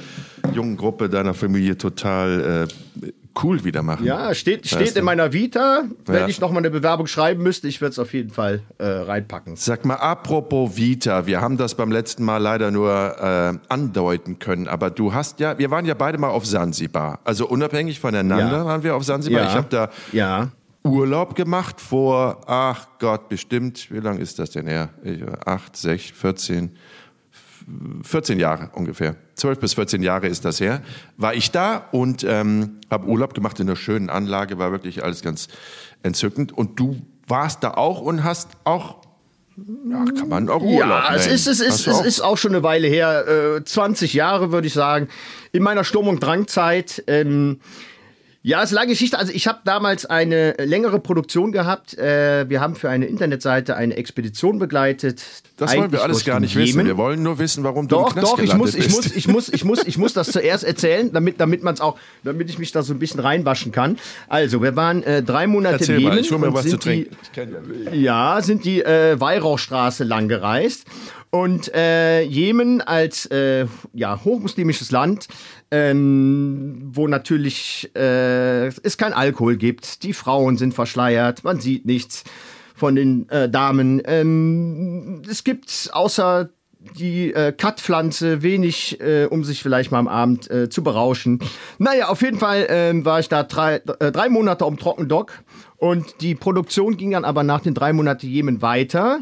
[0.53, 2.67] jungen Gruppe deiner Familie total
[3.03, 3.07] äh,
[3.43, 4.05] cool wieder machen.
[4.05, 4.99] Ja, steht, Weißt steht du?
[4.99, 5.83] in meiner Vita.
[6.05, 6.27] Wenn Ja.
[6.27, 9.55] ich noch mal eine Bewerbung schreiben müsste, ich würde es auf jeden Fall äh, reinpacken.
[9.55, 14.67] Sag mal, apropos Vita, wir haben das beim letzten Mal leider nur äh, andeuten können,
[14.67, 17.19] aber du hast ja, wir waren ja beide mal auf Sansibar.
[17.23, 18.65] Also unabhängig voneinander Ja.
[18.65, 19.41] waren wir auf Sansibar.
[19.43, 19.47] Ja.
[19.49, 20.49] Ich habe da Ja.
[20.83, 24.89] Urlaub gemacht vor, ach Gott, bestimmt, wie lange ist das denn her?
[25.03, 26.71] Ich, acht, sechs, 14,
[28.03, 29.15] 14 Jahre ungefähr.
[29.35, 30.81] 12 bis 14 Jahre ist das her.
[31.17, 35.21] War ich da und ähm, habe Urlaub gemacht in einer schönen Anlage, war wirklich alles
[35.21, 35.47] ganz
[36.03, 36.51] entzückend.
[36.51, 38.97] Und du warst da auch und hast auch,
[39.89, 42.51] ja, kann man auch Urlaub Ja, es ist, es, ist, es auch- ist auch schon
[42.51, 45.07] eine Weile her, äh, 20 Jahre würde ich sagen.
[45.51, 47.03] In meiner Sturm- und Drangzeit.
[47.07, 47.59] Ähm,
[48.41, 49.19] ja, ist eine lange Geschichte.
[49.19, 51.97] Also ich habe damals eine längere Produktion gehabt.
[51.97, 55.21] Äh, wir haben für eine Internetseite eine Expedition begleitet.
[55.57, 56.85] Das wollen wir Eigentlich alles gar nicht wissen.
[56.85, 59.27] Wir wollen nur wissen, warum du Doch, im Knast doch, ich muss, ich muss, ich
[59.27, 62.59] muss, ich muss, ich muss das zuerst erzählen, damit, damit man es auch, damit ich
[62.59, 63.97] mich da so ein bisschen reinwaschen kann.
[64.29, 66.77] Also, wir waren äh, drei Monate Erzähl in mal, Jemen ich hol mir was zu
[66.77, 67.17] die- trinken.
[67.91, 68.35] Ja.
[68.35, 70.85] ja, sind die äh, Weihrauchstraße lang gereist.
[71.31, 75.27] Und äh, Jemen als äh, ja, hochmuslimisches Land,
[75.69, 82.23] ähm, wo natürlich äh, es kein Alkohol gibt, die Frauen sind verschleiert, man sieht nichts
[82.73, 84.01] von den äh, Damen.
[84.05, 86.49] Ähm, es gibt außer
[86.97, 91.39] die äh, Cut-Pflanze wenig, äh, um sich vielleicht mal am Abend äh, zu berauschen.
[91.77, 95.43] Naja, auf jeden Fall ähm, war ich da drei, äh, drei Monate um Trockendock
[95.77, 99.19] und die Produktion ging dann aber nach den drei Monaten Jemen weiter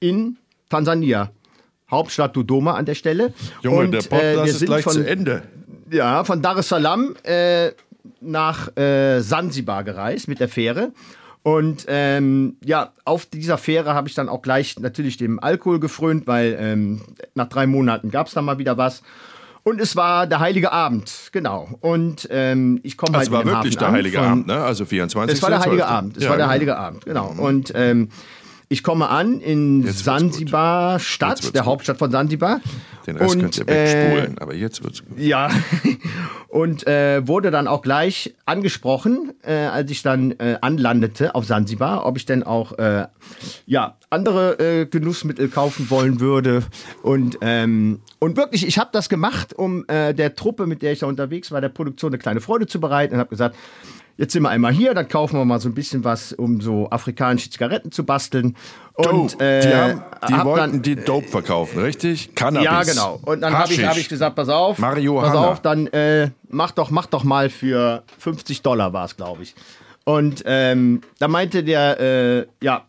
[0.00, 0.36] in
[0.68, 1.30] Tansania.
[1.90, 3.32] Hauptstadt Dodoma an der Stelle.
[3.62, 5.42] Junge, und, der Podcast äh, ist gleich von, zu Ende.
[5.90, 7.70] ja, von Dar es Salaam äh,
[8.20, 10.92] nach äh, Sansibar gereist mit der Fähre.
[11.42, 16.26] Und ähm, ja, auf dieser Fähre habe ich dann auch gleich natürlich dem Alkohol gefrönt,
[16.26, 17.02] weil ähm,
[17.34, 19.02] nach drei Monaten gab es dann mal wieder was.
[19.62, 21.68] Und es war der Heilige Abend, genau.
[21.80, 24.56] Und ähm, ich komme halt Das war wirklich Hafen der Heilige Abend, ne?
[24.56, 25.36] Also 24.
[25.36, 25.90] es war der Heilige 12..
[25.90, 26.16] Abend.
[26.16, 26.52] Es Ja, war der genau.
[26.52, 27.34] Heilige Abend, genau.
[27.36, 28.08] Und ähm,
[28.68, 31.70] ich komme an in Jetzt Sansibar Stadt, der gut.
[31.70, 32.60] Hauptstadt von Sansibar.
[33.06, 35.18] Den Rest und, könnt ihr äh, wegspulen, aber jetzt wird's gut.
[35.18, 35.48] ja,
[36.48, 42.04] und äh, wurde dann auch gleich angesprochen, äh, als ich dann äh, anlandete auf Sansibar,
[42.04, 43.06] ob ich denn auch äh,
[43.66, 46.64] ja, andere äh, Genussmittel kaufen wollen würde.
[47.02, 51.00] Und, ähm, und wirklich, ich habe das gemacht, um äh, der Truppe, mit der ich
[51.00, 53.54] da unterwegs war, der Produktion eine kleine Freude zu bereiten und habe gesagt,
[54.18, 56.88] Jetzt sind wir einmal hier, dann kaufen wir mal so ein bisschen was, um so
[56.90, 58.56] afrikanische Zigaretten zu basteln.
[58.94, 62.34] Und oh, äh, die, haben, die hab wollten dann, die Dope verkaufen, richtig?
[62.34, 62.64] Cannabis.
[62.64, 63.20] ja, genau.
[63.26, 65.28] Und dann habe ich, hab ich gesagt, pass auf, Marihuana.
[65.28, 69.42] pass auf, dann äh, mach doch, mach doch mal für 50 Dollar war es, glaube
[69.42, 69.54] ich.
[70.04, 72.86] Und ähm, da meinte der, äh, ja,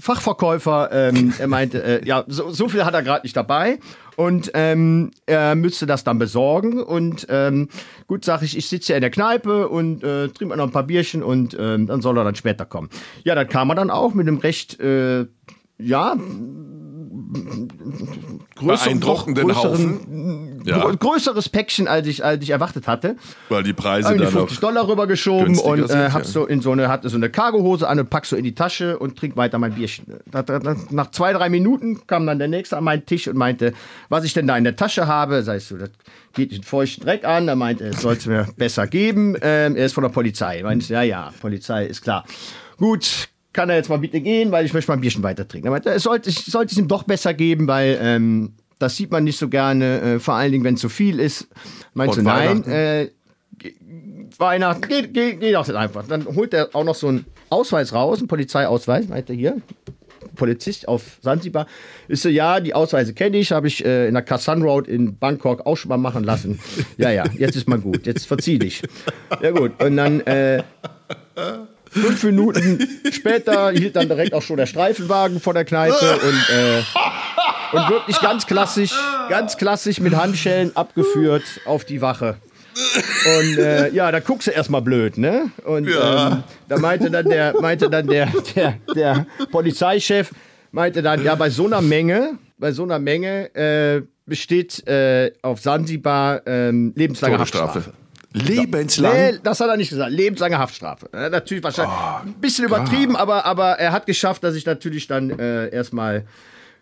[0.00, 3.78] Fachverkäufer, ähm, er meinte, äh, ja, so, so viel hat er gerade nicht dabei
[4.16, 6.82] und ähm, er müsste das dann besorgen.
[6.82, 7.68] Und ähm,
[8.06, 10.84] gut, sage ich, ich sitze ja in der Kneipe und äh, trinke noch ein paar
[10.84, 12.88] Bierchen und ähm, dann soll er dann später kommen.
[13.24, 15.26] Ja, dann kam er dann auch mit einem recht, äh,
[15.78, 16.16] ja,
[18.56, 20.84] größeren, größeren, Ja.
[20.84, 23.16] grö- größeres Päckchen, als ich, als ich erwartet hatte.
[23.48, 26.12] Weil die Preise dann 50 auch Dollar rübergeschoben und äh, ja.
[26.12, 28.54] hab so in so eine, hatte so eine Cargohose an und pack so in die
[28.54, 30.06] Tasche und trink weiter mein Bierchen.
[30.90, 33.72] Nach zwei, drei Minuten kam dann der Nächste an meinen Tisch und meinte,
[34.08, 35.42] was ich denn da in der Tasche habe.
[35.42, 35.90] Sag ich so, das
[36.32, 37.48] geht den feuchten Dreck an.
[37.48, 39.36] Er meinte, es soll es mir besser geben.
[39.40, 40.62] Ähm, er ist von der Polizei.
[40.62, 42.24] Meinte, ja, ja, Polizei ist klar.
[42.78, 45.68] Gut, kann er jetzt mal bitte gehen, weil ich möchte mein Bierchen weiter trinken.
[45.68, 49.10] Er meinte, es sollte, ich sollte es ihm doch besser geben, weil ähm, das sieht
[49.10, 51.48] man nicht so gerne, äh, vor allen Dingen, wenn es zu viel ist.
[51.94, 52.70] Meinte, Und nein, Weihnachten?
[52.70, 53.10] äh,
[54.36, 56.06] Weihnachten, geht, geht, geht auch einfach.
[56.06, 59.56] Dann holt er auch noch so einen Ausweis raus, einen Polizeiausweis, meint er hier.
[60.34, 61.66] Polizist auf Sansibar.
[62.08, 65.16] Ist so, ja, die Ausweise kenne ich, habe ich äh, in der Kassan Road in
[65.16, 66.58] Bangkok auch schon mal machen lassen.
[66.96, 68.82] Ja, ja, jetzt ist mal gut, jetzt verzieh dich.
[69.40, 70.62] Ja gut, und dann äh,
[71.94, 76.82] fünf Minuten später hielt dann direkt auch schon der Streifenwagen vor der Kneipe und, äh,
[77.76, 78.92] und wirklich ganz klassisch,
[79.28, 82.36] ganz klassisch mit Handschellen abgeführt auf die Wache.
[83.38, 85.50] Und äh, ja, da guckst du erstmal blöd, ne?
[85.64, 90.30] Und ähm, da meinte dann der, meinte dann der, der, der Polizeichef,
[90.72, 95.60] meinte dann, ja, bei so einer Menge, bei so einer Menge äh, besteht äh, auf
[95.60, 97.74] Sansibar ähm, lebenslange Todesstrafe.
[97.74, 98.03] Haftstrafe.
[98.34, 99.14] Lebenslang.
[99.14, 100.10] Nee, das hat er nicht gesagt.
[100.10, 101.08] Lebenslange Haftstrafe.
[101.12, 105.68] Natürlich wahrscheinlich ein bisschen übertrieben, aber, aber er hat geschafft, dass ich natürlich dann äh,
[105.68, 106.24] erstmal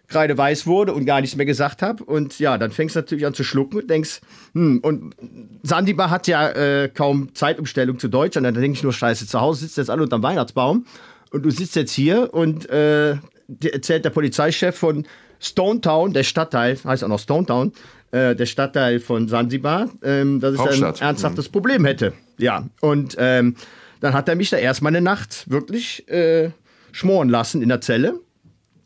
[0.09, 2.05] kreideweiß wurde und gar nichts mehr gesagt habe.
[2.05, 4.21] Und ja, dann fängst du natürlich an zu schlucken und denkst,
[4.55, 5.15] hm, und
[5.63, 8.47] Sandibar hat ja äh, kaum Zeitumstellung zu Deutschland.
[8.47, 10.87] Dann denke ich nur, scheiße, zu Hause sitzt jetzt alle unterm Weihnachtsbaum
[11.33, 13.17] und du sitzt jetzt hier und äh,
[13.63, 15.07] erzählt der Polizeichef von
[15.43, 17.73] Stone Town, der Stadtteil, heißt auch noch Stone Town,
[18.13, 21.01] äh, der Stadtteil von Sansibar, ähm, dass ich da ein Hauptstadt.
[21.01, 22.13] ernsthaftes Problem hätte.
[22.39, 23.57] Ja, und ähm,
[24.01, 26.51] dann hat er mich da erstmal eine Nacht wirklich äh,
[26.93, 28.21] schmoren lassen in der Zelle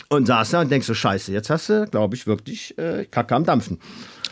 [0.09, 3.35] und saß da und denkst so, scheiße, jetzt hast du, glaube ich, wirklich äh, Kacke
[3.35, 3.79] am Dampfen.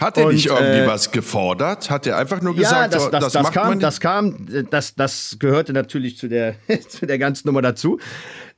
[0.01, 1.89] Hat er Und, nicht irgendwie äh, was gefordert?
[1.91, 3.83] Hat er einfach nur Ja, gesagt, das, so, das, das, das, macht man kam, nicht?
[3.83, 6.57] das kam, äh, das, das gehörte natürlich zu der,
[6.89, 7.99] zu der ganzen Nummer dazu.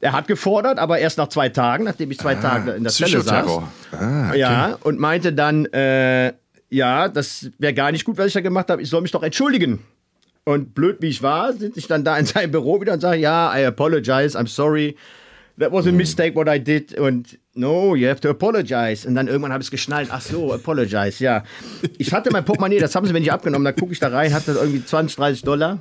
[0.01, 3.21] Er hat gefordert, aber erst nach zwei Tagen, nachdem ich zwei Tage in der Zelle
[3.21, 3.51] saß.
[3.93, 4.39] Ah, okay.
[4.39, 6.33] Ja, und meinte dann, äh,
[6.69, 8.83] ja, das wäre gar nicht gut, was ich da gemacht habe.
[8.83, 9.81] Ich soll mich doch entschuldigen.
[10.45, 13.19] Und blöd wie ich war, sitze ich dann da in seinem Büro wieder und sage,
[13.21, 14.97] ja, I apologize, I'm sorry.
[15.59, 15.97] That was a Hm.
[15.97, 16.99] mistake what I did.
[16.99, 19.07] Und no, you have to apologize.
[19.07, 20.09] Und dann irgendwann habe ich es geschnallt.
[20.11, 21.45] Ach so, apologize, ja.
[21.99, 23.65] Ich hatte mein Portemonnaie, das haben sie mir nicht abgenommen.
[23.65, 25.81] Da gucke ich da rein, hatte irgendwie 20, 30 Dollar.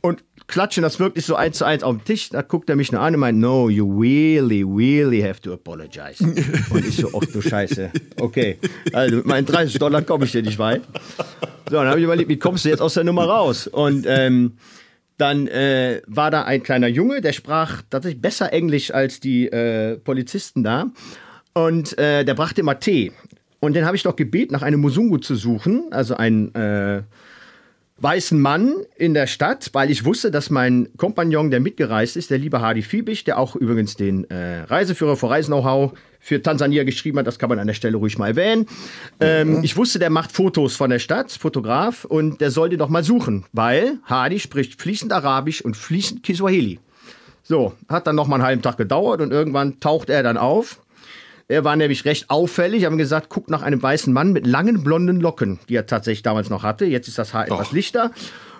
[0.00, 2.28] Und klatschen das wirklich so eins zu eins auf den Tisch.
[2.28, 6.22] Da guckt er mich nur an und meint, no, you really, really have to apologize.
[6.70, 7.90] Und ich so, ach du Scheiße.
[8.20, 8.58] Okay,
[8.92, 10.82] also mit meinen 30 Dollar komme ich hier nicht weit.
[11.70, 13.66] So, dann habe ich überlegt, wie kommst du jetzt aus der Nummer raus?
[13.66, 14.52] Und ähm,
[15.16, 19.96] dann äh, war da ein kleiner Junge, der sprach tatsächlich besser Englisch als die äh,
[19.96, 20.86] Polizisten da.
[21.52, 23.12] Und äh, der brachte immer Tee.
[23.60, 27.02] Und den habe ich doch gebeten, nach einem Musungu zu suchen, also ein äh,
[27.98, 32.38] weißen Mann in der Stadt, weil ich wusste, dass mein Kompagnon, der mitgereist ist, der
[32.38, 37.26] liebe Hardy Fiebig, der auch übrigens den äh, Reiseführer für Reisen-Know-how für Tansania geschrieben hat,
[37.26, 38.66] das kann man an der Stelle ruhig mal erwähnen.
[39.20, 42.88] Ähm, ich wusste, der macht Fotos von der Stadt, Fotograf, und der soll den doch
[42.88, 46.80] mal suchen, weil Hardy spricht fließend Arabisch und fließend Kiswahili.
[47.42, 50.80] So, hat dann noch mal einen halben Tag gedauert und irgendwann taucht er dann auf.
[51.48, 52.84] Er war nämlich recht auffällig.
[52.84, 56.50] Haben gesagt, guckt nach einem weißen Mann mit langen blonden Locken, die er tatsächlich damals
[56.50, 56.86] noch hatte.
[56.86, 58.12] Jetzt ist das Haar etwas lichter.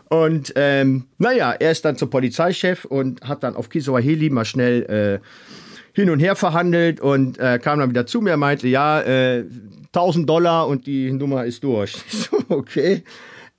[0.09, 5.20] Und ähm, naja, er ist dann zum Polizeichef und hat dann auf Kiswahili mal schnell
[5.23, 5.27] äh,
[5.92, 9.44] hin und her verhandelt und äh, kam dann wieder zu mir, meinte, ja, äh,
[9.87, 11.94] 1000 Dollar und die Nummer ist durch.
[12.07, 13.03] Ich so, okay.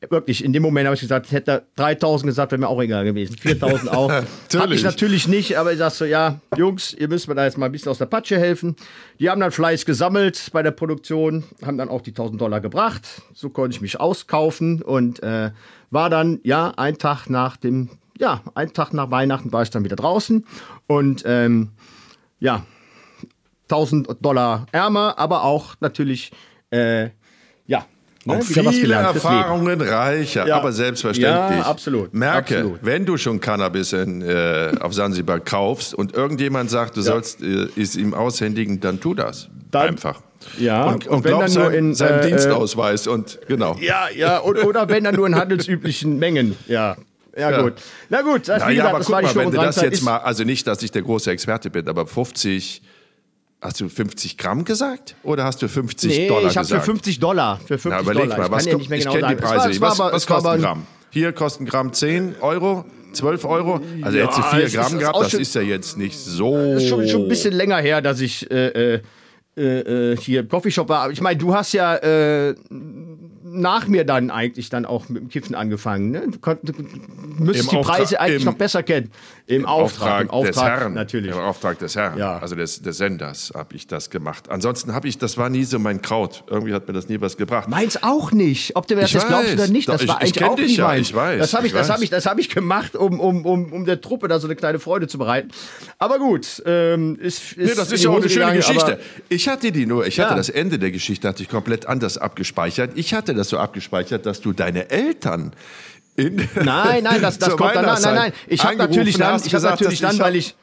[0.09, 3.05] Wirklich, in dem Moment habe ich gesagt, ich hätte 3000 gesagt, wäre mir auch egal
[3.05, 3.37] gewesen.
[3.37, 4.09] 4000 auch.
[4.55, 5.27] Hab ich Natürlich.
[5.27, 7.91] nicht, aber ich sag so, ja, Jungs, ihr müsst mir da jetzt mal ein bisschen
[7.91, 8.75] aus der Patsche helfen.
[9.19, 13.21] Die haben dann Fleiß gesammelt bei der Produktion, haben dann auch die 1000 Dollar gebracht.
[13.33, 15.51] So konnte ich mich auskaufen und äh,
[15.91, 19.83] war dann, ja, ein Tag nach dem, ja, ein Tag nach Weihnachten war ich dann
[19.83, 20.45] wieder draußen
[20.87, 21.71] und ähm,
[22.39, 22.65] ja,
[23.69, 26.31] 1000 Dollar ärmer, aber auch natürlich,
[26.69, 27.09] äh,
[27.65, 27.85] ja,
[28.25, 29.15] ne, Und viele gelernt.
[29.15, 30.57] Erfahrungen reicher, Ja.
[30.57, 31.59] aber selbstverständlich.
[31.59, 32.79] Ja, absolut, Merke, absolut.
[32.81, 37.67] wenn du schon Cannabis in, äh, auf Sansibar kaufst und irgendjemand sagt, du sollst äh,
[37.77, 39.47] es ihm aushändigen, dann tu das.
[39.71, 40.21] Dann- Einfach.
[40.59, 43.77] Ja, Und, und wenn glaub dann nur in seinem äh, äh, Dienstausweis und genau.
[43.81, 46.55] Ja, ja, und, oder wenn dann nur in handelsüblichen Mengen.
[46.67, 46.97] Ja.
[47.37, 47.61] Ja, Ja.
[47.63, 47.73] gut.
[48.09, 50.01] Na gut, das, Na ja, gesagt, aber guck mal, wenn und du das jetzt Ist-
[50.03, 52.81] mal, also nicht, dass ich der große Experte bin, aber 50,
[53.65, 56.85] hast du 50 Gramm gesagt oder hast du 50 Nee, Dollar ich habe für gesagt?
[56.85, 57.59] 50 Dollar.
[57.65, 58.37] Für 50 Na, überleg Dollar.
[58.37, 60.13] mal, ich was kann ja ko- nicht mehr ich genau kenne die Preise Was, aber-
[60.13, 60.87] was kostet ein Gramm?
[61.09, 63.79] Hier kostet ein Gramm 10 Euro, 12 Euro.
[64.01, 65.97] Also Ja, hättest du 4 es ist- Gramm ist gehabt, das schon- ist ja jetzt
[65.97, 66.55] nicht so.
[66.55, 69.01] Das ist schon, schon ein bisschen länger her, dass ich äh, äh,
[69.57, 71.01] äh, hier im Coffeeshop war.
[71.03, 72.55] Aber ich meine, du hast ja äh,
[73.61, 76.11] nach mir dann eigentlich dann auch mit dem Kiffen angefangen.
[76.11, 76.23] Ne?
[76.31, 76.73] Du, konnt, du
[77.39, 79.11] müsstest Im die Preise Auftrag- eigentlich im- noch besser kennen.
[79.47, 80.93] Im, Auftrag, im Auftrag des Herrn.
[80.93, 81.31] natürlich.
[81.31, 82.39] Im Auftrag des Herrn, Ja.
[82.39, 84.49] also des, des Senders, habe ich das gemacht.
[84.49, 86.43] Ansonsten habe ich, das war nie so mein Kraut.
[86.49, 87.69] Irgendwie hat mir das nie was gebracht.
[87.69, 88.75] Meins auch nicht.
[88.75, 89.69] Ob du mir das Ich jetzt glaubst oder weiß.
[89.69, 91.07] nicht, das ich- war ich eigentlich kenn auch dich nicht ja, meins.
[91.09, 91.93] ich weiß, Das habe ich, ich das weiß.
[91.93, 94.55] habe ich, das habe ich gemacht, um, um, um, um der Truppe da so eine
[94.55, 95.49] kleine Freude zu bereiten.
[95.99, 98.99] Aber gut, ähm, ist, ist Nee, das ist ja auch eine schöne gegangen, Geschichte.
[99.29, 100.35] Ich hatte die nur, ich hatte Ja.
[100.37, 102.91] das Ende der Geschichte hatte ich komplett anders abgespeichert.
[102.95, 105.53] Ich hatte das so abgespeichert, dass du deine Eltern
[106.15, 107.85] in Nein, nein, das, das kommt dann.
[107.85, 108.33] Nein, nein, nein.
[108.47, 110.55] Ich habe natürlich dann, ich habe natürlich dann, hab- weil ich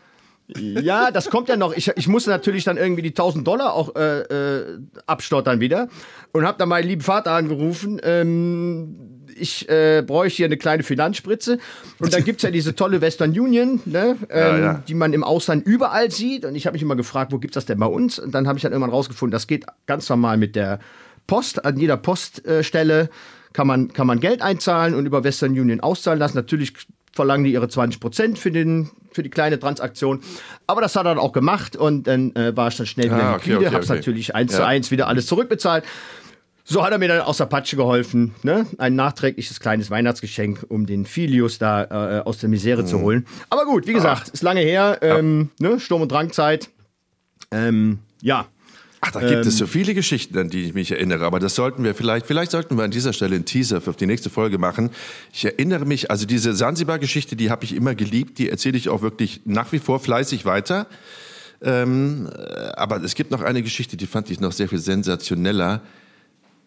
[0.58, 1.74] ja, das kommt ja noch.
[1.74, 5.88] Ich, ich musste natürlich dann irgendwie die 1000 Dollar auch äh, äh, abstottern wieder
[6.32, 8.00] und habe dann meinen lieben Vater angerufen.
[8.02, 11.58] Ähm, ich äh, bräuchte hier eine kleine Finanzspritze.
[11.98, 14.82] Und dann gibt's ja diese tolle Western Union, ne, ähm, ja.
[14.86, 16.44] die man im Ausland überall sieht.
[16.44, 18.18] Und ich habe mich immer gefragt, wo gibt's das denn bei uns?
[18.18, 20.80] Und dann habe ich dann irgendwann rausgefunden, das geht ganz normal mit der
[21.26, 21.64] Post.
[21.64, 23.10] An jeder Poststelle
[23.52, 26.36] kann man, kann man Geld einzahlen und über Western Union auszahlen lassen.
[26.36, 26.72] Natürlich
[27.12, 30.20] verlangen die ihre 20 Prozent für, den, für die kleine Transaktion.
[30.66, 33.22] Aber das hat er dann auch gemacht und dann äh, war ich dann schnell wieder
[33.22, 33.98] Ah, okay, liquide, okay, hab's okay.
[33.98, 34.58] natürlich eins Ja.
[34.60, 35.84] zu eins wieder alles zurückbezahlt.
[36.64, 38.66] So hat er mir dann aus der Patsche geholfen, ne?
[38.78, 42.86] Ein nachträgliches kleines Weihnachtsgeschenk, um den Filius da äh, aus der Misere Mhm.
[42.86, 43.26] zu holen.
[43.50, 45.80] Aber gut, wie gesagt, ist lange her, ähm, ne?
[45.80, 46.70] Sturm- und Drangzeit.
[47.50, 48.46] Ähm, ja.
[49.04, 49.48] Ach, da gibt Ähm.
[49.48, 51.26] es so viele Geschichten, an die ich mich erinnere.
[51.26, 54.06] Aber das sollten wir vielleicht, vielleicht sollten wir an dieser Stelle einen Teaser für die
[54.06, 54.90] nächste Folge machen.
[55.32, 58.38] Ich erinnere mich, also diese Sansibar-Geschichte, die habe ich immer geliebt.
[58.38, 60.86] Die erzähle ich auch wirklich nach wie vor fleißig weiter.
[61.60, 62.40] Ähm, äh,
[62.76, 65.82] aber es gibt noch eine Geschichte, die fand ich noch sehr viel sensationeller.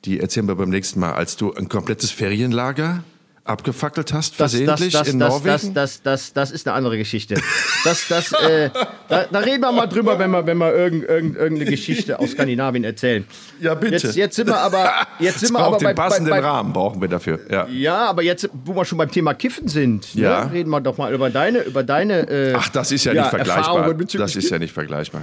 [0.03, 3.05] Die erzählen wir beim nächsten Mal, als du ein komplettes Ferienlager
[3.45, 5.73] abgefackelt hast, Das, das, versehentlich das, in das, Norwegen.
[5.75, 7.35] das, das, das, das ist eine andere Geschichte.
[7.83, 8.71] Das, das, äh,
[9.07, 12.31] da, da reden wir mal drüber, wenn wir, wenn wir irgend, irgend, irgendeine Geschichte aus
[12.31, 13.23] Skandinavien erzählen.
[13.61, 13.93] Ja, bitte.
[14.07, 16.73] Jetzt, jetzt sind wir aber, jetzt sind wir aber bei, den passenden bei, bei, Rahmen,
[16.73, 17.39] brauchen wir dafür.
[17.49, 17.67] Ja.
[17.67, 20.45] Ja, aber jetzt, wo wir schon beim Thema Kiffen sind, Ja.
[20.45, 22.27] ne, reden wir doch mal über deine, über deine.
[22.27, 23.93] Äh, Ach, das ist ja, Ja, nicht vergleichbar.
[24.17, 25.21] Das ist ja nicht vergleichbar.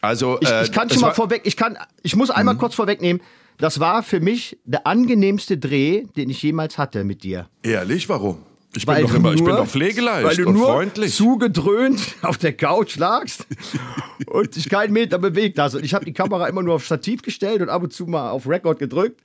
[0.00, 1.14] Also, Ich, äh, ich kann schon mal Mhm.
[1.14, 3.22] vorweg, ich kann, ich muss einmal kurz vorwegnehmen.
[3.58, 7.48] Das war für mich der angenehmste Dreh, den ich jemals hatte mit dir.
[7.62, 8.38] Ehrlich, warum?
[8.74, 11.14] Ich Weil bin, doch immer, ich bin nur- doch pflegeleicht Weil du und nur freundlich.
[11.14, 13.46] zugedröhnt auf der Couch lagst
[14.26, 15.74] und dich keinen Meter bewegt hast.
[15.74, 18.30] Und ich habe die Kamera immer nur auf Stativ gestellt und ab und zu mal
[18.30, 19.20] auf Record gedrückt.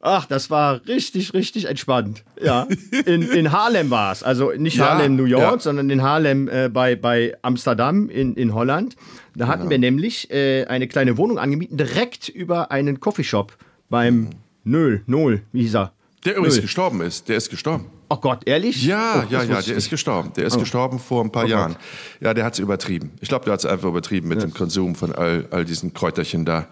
[0.00, 2.22] Ach, das war richtig, richtig entspannt.
[2.40, 2.66] Ja,
[3.06, 4.22] in, in Haarlem war es.
[4.22, 5.58] Also nicht Ja, Haarlem, New York, ja.
[5.58, 8.94] sondern in Haarlem äh, bei, bei Amsterdam in, in Holland.
[9.34, 9.70] Da hatten Genau.
[9.70, 13.56] wir nämlich äh, eine kleine Wohnung angemietet, direkt über einen Coffeeshop
[13.88, 14.30] beim
[14.64, 15.92] Nöl, Nol, wie hieß er?
[16.24, 16.62] Der übrigens Nöl.
[16.62, 17.28] gestorben ist.
[17.28, 17.86] Der ist gestorben.
[18.08, 18.84] Oh Gott, ehrlich?
[18.84, 20.32] Ja, oh, ja, ja, der ist gestorben.
[20.36, 20.60] Der ist Oh.
[20.60, 21.72] gestorben vor ein paar Oh Jahren.
[21.72, 21.80] Gott.
[22.20, 23.12] Ja, der hat es übertrieben.
[23.20, 26.44] Ich glaube, der hat es einfach übertrieben mit dem Konsum von all, all diesen Kräuterchen
[26.44, 26.66] da.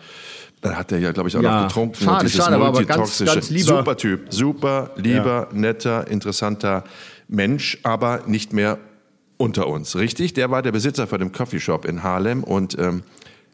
[0.61, 1.97] Da hat er ja, glaube ich, auch Ja, noch getrunken.
[1.97, 6.85] schade, und dieses schade, aber ganz- ganz lieber- Super Typ, super, lieber, netter, interessanter
[7.29, 8.79] Mensch, aber nicht mehr
[9.37, 9.95] unter uns.
[9.97, 10.33] Richtig?
[10.35, 13.03] Der war der Besitzer von dem Coffeeshop in Harlem und ähm,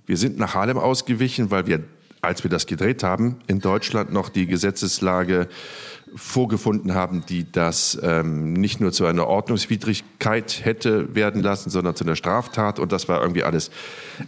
[0.06, 1.80] wir sind nach Harlem ausgewichen, weil wir,
[2.22, 5.48] als wir das gedreht haben, in Deutschland noch die Gesetzeslage
[6.14, 12.04] vorgefunden haben, die das ähm, nicht nur zu einer Ordnungswidrigkeit hätte werden lassen, sondern zu
[12.04, 12.78] einer Straftat.
[12.78, 13.70] Und das war irgendwie alles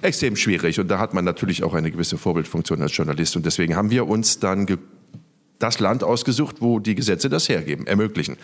[0.01, 0.79] extrem schwierig.
[0.79, 3.37] Und da hat man natürlich auch eine gewisse Vorbildfunktion als Journalist.
[3.37, 4.67] Und deswegen haben wir uns dann
[5.59, 8.37] das Land ausgesucht, wo die Gesetze das hergeben, ermöglichen.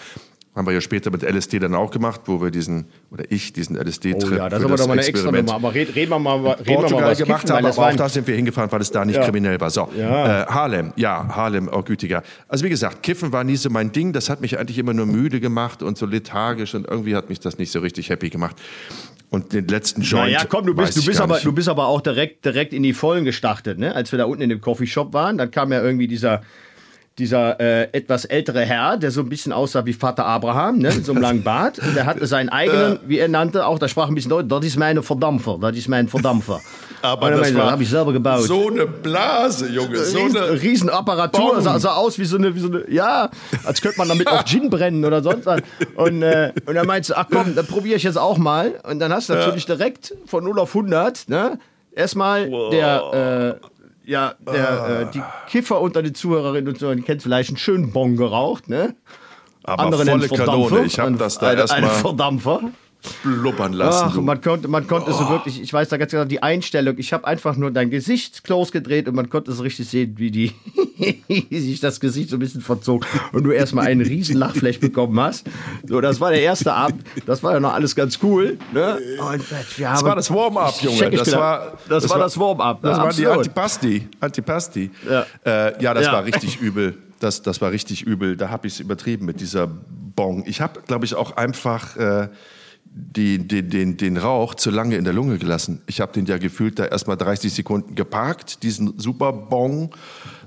[0.58, 3.76] Haben wir ja später mit LSD dann auch gemacht, wo wir diesen, oder ich diesen
[3.76, 5.54] LSD-Trip Oh ja, das ist aber doch mal eine extra Nummer.
[5.54, 8.08] Aber red, reden wir mal, reden wir mal Portugal was gemacht haben, aber auch da
[8.08, 9.24] sind wir hingefahren, weil es da nicht Ja.
[9.24, 9.70] kriminell war.
[9.70, 10.42] So, Ja.
[10.42, 12.24] äh, Harlem, ja, Harlem, auch gütiger.
[12.48, 15.06] Also wie gesagt, Kiffen war nie so mein Ding, das hat mich eigentlich immer nur
[15.06, 18.56] müde gemacht und so lethargisch und irgendwie hat mich das nicht so richtig happy gemacht.
[19.30, 20.32] Und den letzten Joint.
[20.32, 21.46] Naja, komm, du bist, du bist, aber, nicht.
[21.46, 23.94] du bist aber auch direkt, direkt in die Vollen gestartet, ne?
[23.94, 26.42] Als wir da unten in dem Coffeeshop waren, dann kam ja irgendwie dieser,
[27.18, 30.92] dieser äh, etwas ältere Herr, der so ein bisschen aussah wie Vater Abraham, ne?
[30.94, 31.78] Mit so einem langen Bart.
[31.78, 34.64] Und der hatte seinen eigenen, wie er nannte, auch, der sprach ein bisschen Deutsch, das
[34.64, 36.60] ist meine Verdampfer, das ist mein Verdampfer.
[37.02, 38.42] Aber er das meinte, war habe ich selber gebaut.
[38.42, 39.98] So eine Blase, Junge.
[39.98, 43.30] So Riesen, eine Riesenapparatur, sah, sah aus wie so, eine, wie so eine, ja,
[43.64, 45.60] als könnte man damit auch Gin brennen oder sonst was.
[45.94, 48.80] Und, äh, und dann meinst du, ach komm, dann probiere ich jetzt auch mal.
[48.88, 51.58] Und dann hast du natürlich direkt von 0 auf 100, ne,
[51.92, 53.77] erstmal der, äh,
[54.08, 57.92] ja, der, äh, die Kiffer unter den Zuhörerinnen und Zuhörern, die kennen vielleicht einen schönen
[57.92, 58.96] Bon geraucht, ne?
[59.64, 60.28] aber Andere volle.
[60.28, 60.84] Kanone.
[60.84, 62.60] Ich habe das da eine, eine erstmal Verdampfer.
[63.22, 64.06] Blubbern lassen.
[64.10, 67.12] Ach, man konnte, man konnte so wirklich, ich weiß da ganz genau, die Einstellung, ich
[67.12, 70.52] habe einfach nur dein Gesicht close gedreht und man konnte so richtig sehen, wie die,
[71.28, 75.18] wie sich das Gesicht so ein bisschen verzog und du erstmal einen riesen Lachflash bekommen
[75.20, 75.46] hast.
[75.86, 78.58] So, das war der erste Abend, das war ja noch alles ganz cool.
[78.72, 78.98] Ne?
[79.20, 79.42] Und
[79.78, 81.08] wir haben, Das war das Warm-up, Junge.
[81.10, 82.82] Ich Das war das, war das Warm-up.
[82.82, 83.02] Das ne?
[83.04, 83.26] waren die.
[83.26, 84.08] Antipasti.
[84.20, 84.90] Antipasti.
[85.08, 85.26] Ja.
[85.44, 86.12] Äh, ja, das Ja.
[86.12, 86.96] war richtig übel.
[87.20, 88.36] Das, das war richtig übel.
[88.36, 90.44] Da habe ich es übertrieben mit dieser Bong.
[90.46, 92.28] Ich habe, glaube ich, auch einfach äh,
[92.92, 95.82] die, den, den, den Rauch zu lange in der Lunge gelassen.
[95.86, 99.94] Ich habe den ja gefühlt da erstmal 30 Sekunden geparkt, diesen Superbong,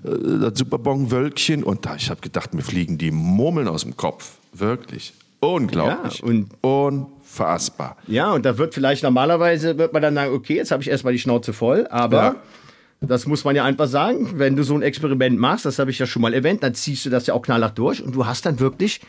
[0.03, 0.09] äh,
[0.49, 1.63] das Superbong-Wölkchen.
[1.63, 4.37] Und da, ich habe gedacht, mir fliegen die Murmeln aus dem Kopf.
[4.53, 5.13] Wirklich.
[5.39, 6.19] Unglaublich.
[6.19, 7.95] Ja, und- Unfassbar.
[8.07, 11.13] Ja, und da wird vielleicht normalerweise, wird man dann sagen, okay, jetzt habe ich erstmal
[11.13, 12.35] die Schnauze voll, aber Ja.
[12.99, 15.99] das muss man ja einfach sagen, wenn du so ein Experiment machst, das habe ich
[15.99, 18.45] ja schon mal erwähnt, dann ziehst du das ja auch knallhart durch und du hast
[18.45, 18.99] dann wirklich,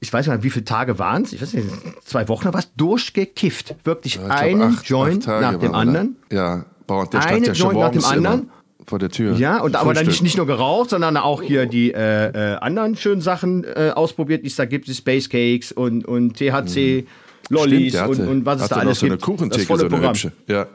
[0.00, 1.66] ich weiß nicht, wie viele Tage waren es, ich weiß nicht,
[2.04, 3.74] zwei Wochen was durchgekifft.
[3.84, 5.74] Wirklich Ich glaub, einen acht- Joint acht nach dem wir da.
[5.74, 6.16] anderen.
[6.32, 8.50] Ja, und der stand Eine ja schon Joint nach dem immer anderen.
[8.86, 9.34] vor der Tür.
[9.36, 12.96] Ja, und aber dann nicht, nicht nur geraucht, sondern auch hier die äh, äh, anderen
[12.96, 17.06] schönen Sachen äh, ausprobiert, die es da gibt, die Space Cakes und, und THC,
[17.50, 19.24] Lollis Stimmt, hatte, und, und was es da alles so eine gibt.
[19.24, 20.10] Kuchentheke, das volle so eine Programm.
[20.14, 20.32] hübsche.
[20.46, 20.66] Ja.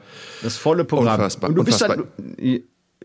[0.42, 1.16] Das volle Programm.
[1.16, 2.06] Unfassbar, Und du bist unfassbar.
[2.38, 2.60] dann,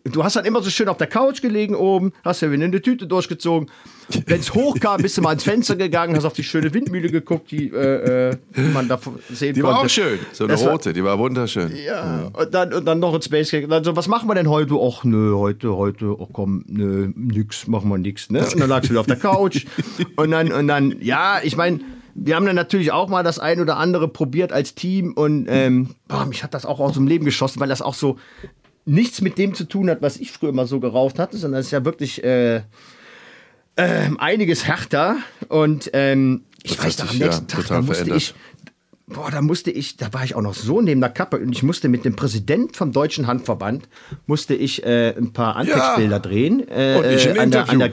[0.04, 2.80] du, hast dann immer so schön auf der Couch gelegen oben, hast ja wieder eine
[2.82, 3.70] Tüte durchgezogen.
[4.26, 7.50] Wenn es hochkam, bist du mal ins Fenster gegangen, hast auf die schöne Windmühle geguckt,
[7.50, 8.98] die, äh, äh, die man da
[9.30, 9.76] sehen Die konnte.
[9.76, 10.18] war auch schön.
[10.32, 11.72] So eine Das war- rote, die war wunderschön.
[11.84, 13.68] Ja, und dann, und dann noch ein Space Cake.
[13.68, 14.74] Dann so, was machen wir denn heute?
[14.80, 18.40] Ach, nö, heute, heute, ach komm, nö, nix, machen wir nix, ne?
[18.46, 19.66] Und dann lagst du wieder auf der Couch.
[20.16, 21.80] und dann, und dann, ja, ich meine,
[22.20, 25.90] wir haben dann natürlich auch mal das ein oder andere probiert als Team und ähm,
[26.08, 28.16] boah, mich hat das auch aus dem Leben geschossen, weil das auch so
[28.88, 31.66] nichts mit dem zu tun hat, was ich früher immer so geraucht hatte, sondern es
[31.66, 32.62] ist ja wirklich äh,
[33.76, 35.16] ähm, einiges härter
[35.48, 38.16] und ähm, ich Das weiß noch, am nächsten ja, Tag, da musste verändert.
[38.16, 38.34] ich
[39.06, 41.62] boah, da musste ich, da war ich auch noch so neben der Kappe und ich
[41.62, 43.88] musste mit dem Präsident vom Deutschen Handverband,
[44.26, 46.66] musste ich äh, ein paar Antextbilder drehen.
[46.68, 47.90] Äh, Und ich ein äh, an der, an der,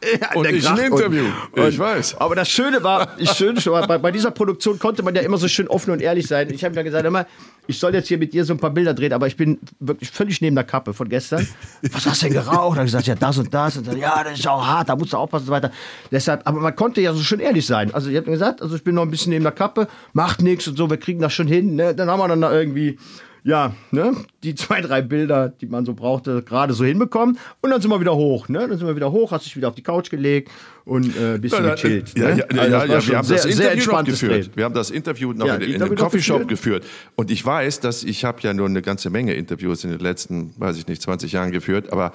[0.34, 0.86] Und ich ein Gracht.
[0.86, 1.24] Interview.
[1.52, 2.16] Und, Ich weiß.
[2.18, 5.38] Aber das Schöne war, das Schöne war bei, bei dieser Produktion konnte man ja immer
[5.38, 6.50] so schön offen und ehrlich sein.
[6.50, 7.26] Ich habe dann gesagt, mal,
[7.66, 10.10] ich soll jetzt hier mit dir so ein paar Bilder drehen, aber ich bin wirklich
[10.10, 11.46] völlig neben der Kappe von gestern.
[11.92, 12.76] Was hast du denn geraucht?
[12.76, 13.76] Da hab ich gesagt, ja, das und das.
[13.76, 15.72] Und dann, ja, das ist auch hart, da musst du aufpassen und so weiter.
[16.10, 17.92] Deshalb, aber man konnte ja so schön ehrlich sein.
[17.92, 20.68] Also ich habe gesagt, also ich bin noch ein bisschen neben der Kappe, macht nichts
[20.68, 21.74] und so, wir kriegen das schon hin.
[21.74, 21.94] Ne?
[21.94, 22.98] Dann haben wir dann da irgendwie,
[23.44, 24.12] ja, ne,
[24.42, 27.38] die zwei, drei Bilder, die man so brauchte, gerade so hinbekommen.
[27.60, 28.48] Und dann sind wir wieder hoch.
[28.48, 28.60] Ne?
[28.60, 30.50] Dann sind wir wieder hoch, hast dich wieder auf die Couch gelegt
[30.84, 32.18] und äh, ein bisschen Ja, gechillt.
[32.18, 32.36] ja, ne?
[32.38, 34.32] ja, Also ja, ja, wir haben sehr, das Interview noch geführt.
[34.46, 34.50] Drehen.
[34.54, 36.84] Wir haben das Interview noch Ja, in, in Interview einem Coffeeshop geführt.
[37.16, 40.52] Und ich weiß, dass ich habe ja nur eine ganze Menge Interviews in den letzten,
[40.58, 42.12] weiß ich nicht, 20 Jahren geführt, aber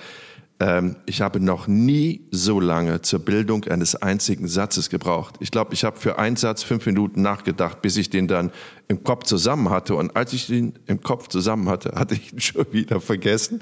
[0.60, 5.36] ähm, ich habe noch nie so lange zur Bildung eines einzigen Satzes gebraucht.
[5.40, 8.52] Ich glaube, ich habe für einen Satz fünf Minuten nachgedacht, bis ich den dann
[8.88, 9.96] im Kopf zusammen hatte.
[9.96, 13.62] Und als ich den im Kopf zusammen hatte, hatte ich ihn schon wieder vergessen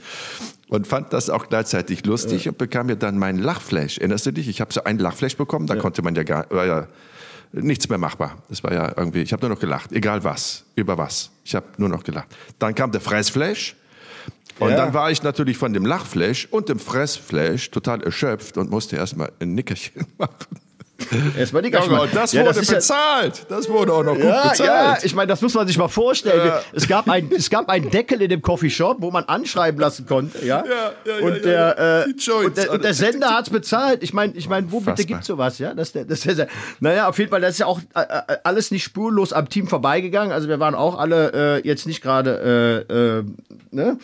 [0.67, 3.97] und fand das auch gleichzeitig lustig und bekam mir dann meinen Lachflash.
[3.97, 4.47] Erinnerst du dich?
[4.47, 6.87] Ich habe so einen Lachflash bekommen, da konnte man ja gar, war ja
[7.53, 8.37] nichts mehr machbar.
[8.49, 11.31] Das war ja irgendwie, ich habe nur noch gelacht, egal was, über was.
[11.43, 12.27] Ich habe nur noch gelacht.
[12.59, 13.75] Dann kam der Fressflash.
[14.59, 14.77] Und Ja.
[14.77, 19.31] dann war ich natürlich von dem Lachflash und dem Fressflash total erschöpft und musste erstmal
[19.39, 20.35] ein Nickerchen machen.
[21.35, 23.45] Erstmal die Ja, und das ja, wurde ja- bezahlt.
[23.49, 25.03] Das wurde auch noch gut Ja, ja, bezahlt.
[25.03, 26.45] ich meine, das muss man sich mal vorstellen.
[26.45, 26.61] Ja.
[26.73, 30.45] Es, gab ein, es gab einen Deckel in dem Coffeeshop, wo man anschreiben lassen konnte.
[30.45, 32.01] Ja, Ja, ja, ja, und, ja, der, ja.
[32.01, 32.45] äh, Joints.
[32.45, 34.03] und, der, und der Sender hat es bezahlt.
[34.03, 35.05] Ich meine, ich mein, wo bitte Unfassbar.
[35.07, 35.57] gibt sowas?
[35.57, 35.73] Ja?
[35.73, 36.47] Das, der, das, der,
[36.79, 39.67] naja, auf jeden Fall, das ist ja auch äh, äh, alles nicht spurlos am Team
[39.67, 40.31] vorbeigegangen.
[40.31, 43.23] Also wir waren auch alle äh, jetzt nicht gerade äh, äh,
[43.71, 43.97] ne?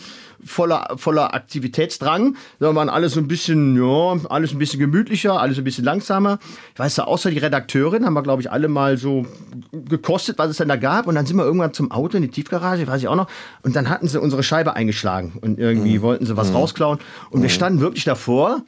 [0.43, 5.57] Voller, voller Aktivitätsdrang, sondern waren alle so ein bisschen, ja, alles ein bisschen gemütlicher, alles
[5.57, 6.39] ein bisschen langsamer.
[6.73, 9.25] Ich weiß ja, außer die Redakteurin haben wir, glaube ich, alle mal so
[9.71, 11.07] gekostet, was es denn da gab.
[11.07, 13.27] Und dann sind wir irgendwann zum Auto in die Tiefgarage, weiß ich auch noch.
[13.63, 16.99] Und dann hatten sie unsere Scheibe eingeschlagen und irgendwie wollten sie was rausklauen.
[17.29, 18.63] Und wir standen wirklich davor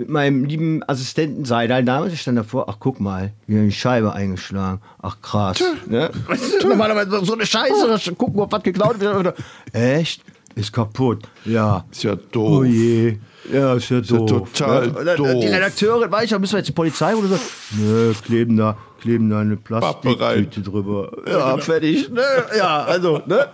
[0.00, 3.72] mit meinem lieben Assistenten Seidal damals, ich stand davor, ach guck mal, wir haben die
[3.72, 4.80] Scheibe eingeschlagen.
[5.02, 5.62] Ach krass.
[5.86, 6.10] Ne?
[6.62, 9.34] Normalerweise so eine Scheiße, gucken, ob was geklaut wird.
[9.72, 10.24] Echt?
[10.54, 11.22] Ist kaputt.
[11.44, 11.84] Ja.
[11.90, 12.58] Ist ja doof.
[12.60, 13.16] Oh je.
[13.52, 14.28] Ja, ist ja ja doof.
[14.52, 15.40] total Und dann- doof.
[15.40, 17.38] Die Redakteurin, weiß ich, müssen wir jetzt die Polizei oder so?
[17.78, 19.56] Nö, kleben da, kleben da eine.
[19.56, 21.10] Plastiktüte drüber.
[21.26, 22.10] Ja, fertig.
[22.10, 22.22] Ne?
[22.56, 23.48] Ja, also, ne?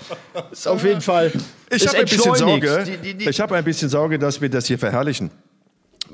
[0.51, 1.33] Ist auf jeden Fall.
[1.71, 2.35] Ich ist habe ein bisschen.
[2.35, 2.85] Sorge.
[3.03, 5.31] Die- die- ich habe ein bisschen Sorge, dass wir das hier verherrlichen.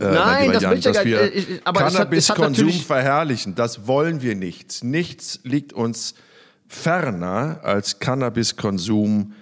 [0.01, 1.49] Äh, Nein, das Jan, möchte ich dass ja gar nicht.
[1.51, 3.55] Ich- aber Cannabiskonsum verherrlichen.
[3.55, 4.83] Das wollen wir nicht.
[4.85, 6.15] Nichts liegt uns
[6.67, 9.33] ferner als Cannabiskonsum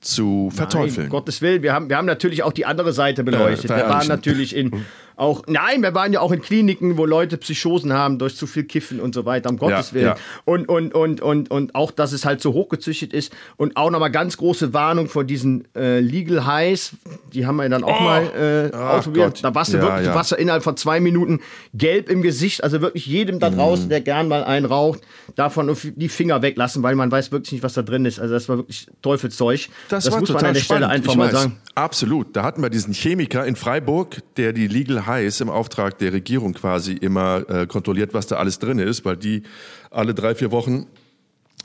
[0.00, 1.06] zu verteufeln.
[1.06, 3.70] Nein, Gottes Willen, wir haben, wir haben natürlich auch die andere Seite beleuchtet.
[3.70, 4.84] wir waren natürlich in
[5.20, 8.64] auch, nein, wir waren ja auch in Kliniken, wo Leute Psychosen haben durch zu viel
[8.64, 10.06] Kiffen und so weiter, um Gottes Ja, Willen.
[10.06, 10.16] ja.
[10.44, 13.32] Und, und, und, und, und auch, dass es halt so hochgezüchtet ist.
[13.56, 16.92] Und auch nochmal ganz große Warnung vor diesen äh, Legal Highs.
[17.34, 19.34] Die haben wir dann auch mal äh, ausprobiert.
[19.34, 19.44] Gott.
[19.44, 20.14] Da warst du Ja, wirklich, ja.
[20.14, 21.40] warst du innerhalb von zwei Minuten
[21.74, 22.64] gelb im Gesicht.
[22.64, 23.40] Also wirklich jedem Mhm.
[23.40, 25.00] da draußen, der gern mal einen raucht,
[25.36, 28.18] davon die Finger weglassen, weil man weiß wirklich nicht, was da drin ist.
[28.18, 29.68] Also das war wirklich Teufelszeug.
[29.90, 30.94] Das, das war muss total man an der Stelle spannend.
[30.96, 31.42] einfach ich mal weiß.
[31.42, 31.56] sagen.
[31.74, 32.34] Absolut.
[32.34, 35.09] Da hatten wir diesen Chemiker in Freiburg, der die Legal Highs
[35.40, 39.42] im Auftrag der Regierung quasi immer äh, kontrolliert, was da alles drin ist, weil die
[39.90, 40.86] alle drei, vier Wochen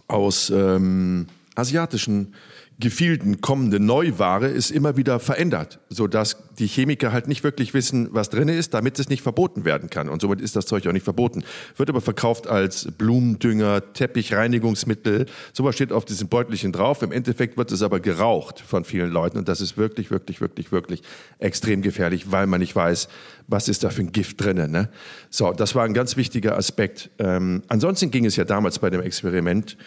[0.08, 2.34] aus ähm, asiatischen
[2.78, 8.30] Gefilden kommende Neuware ist immer wieder verändert, sodass die Chemiker halt nicht wirklich wissen, was
[8.30, 10.10] drin ist, damit es nicht verboten werden kann.
[10.10, 11.44] Und somit ist das Zeug auch nicht verboten.
[11.78, 15.26] Wird aber verkauft als Blumendünger, Teppichreinigungsmittel.
[15.54, 17.02] Sowas steht auf diesem Beutelchen drauf.
[17.02, 19.38] Im Endeffekt wird es aber geraucht von vielen Leuten.
[19.38, 21.02] Und das ist wirklich, wirklich, wirklich, wirklich
[21.40, 23.08] extrem gefährlich, weil man nicht weiß,
[23.48, 24.58] was ist da für ein Gift drin.
[24.70, 24.90] Ne?
[25.30, 27.10] So, das war ein ganz wichtiger Aspekt.
[27.20, 29.78] Ähm, ansonsten ging es ja damals bei dem Experiment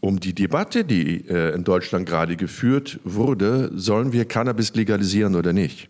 [0.00, 5.52] um die Debatte, die äh, in Deutschland gerade geführt wurde, sollen wir Cannabis legalisieren oder
[5.52, 5.88] nicht?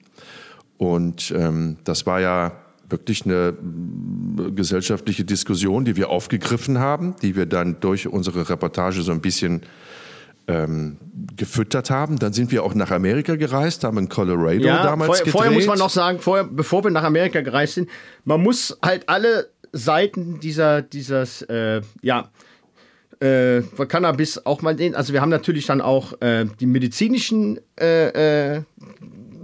[0.78, 2.52] Und ähm, das war ja
[2.88, 9.02] wirklich eine mm, gesellschaftliche Diskussion, die wir aufgegriffen haben, die wir dann durch unsere Reportage
[9.02, 9.62] so ein bisschen
[10.48, 10.96] ähm,
[11.36, 12.18] gefüttert haben.
[12.18, 15.32] Dann sind wir auch nach Amerika gereist, haben in Colorado Ja, damals vorher, gedreht.
[15.32, 17.88] vorher muss man noch sagen, vorher, bevor wir nach Amerika gereist sind,
[18.24, 22.30] man muss halt alle Seiten dieser, dieses, äh, ja,
[23.20, 28.56] äh, Cannabis auch mal den, also wir haben natürlich dann auch äh, die medizinischen äh,
[28.56, 28.62] äh,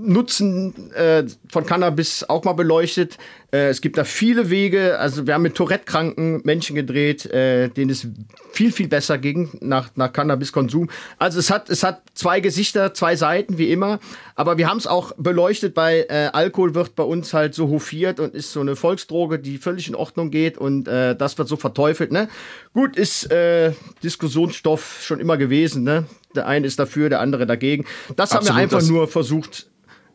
[0.07, 3.19] Nutzen äh, von Cannabis auch mal beleuchtet.
[3.53, 4.99] Äh, es gibt da viele Wege.
[4.99, 8.07] Also wir haben mit Tourette-kranken Menschen gedreht, äh, denen es
[8.53, 10.91] viel, viel besser ging nach, nach Cannabiskonsum.
[11.19, 13.99] Also es hat, es hat zwei Gesichter, zwei Seiten, wie immer.
[14.35, 18.21] Aber wir haben es auch beleuchtet, weil äh, Alkohol wird bei uns halt so hofiert
[18.21, 21.57] und ist so eine Volksdroge, die völlig in Ordnung geht und äh, das wird so
[21.57, 22.13] verteufelt.
[22.13, 22.29] Ne?
[22.73, 25.83] Gut, ist äh, Diskussionsstoff schon immer gewesen.
[25.83, 26.05] Ne?
[26.35, 27.87] Der eine ist dafür, der andere dagegen.
[28.17, 29.67] Das Absolut, haben wir einfach nur versucht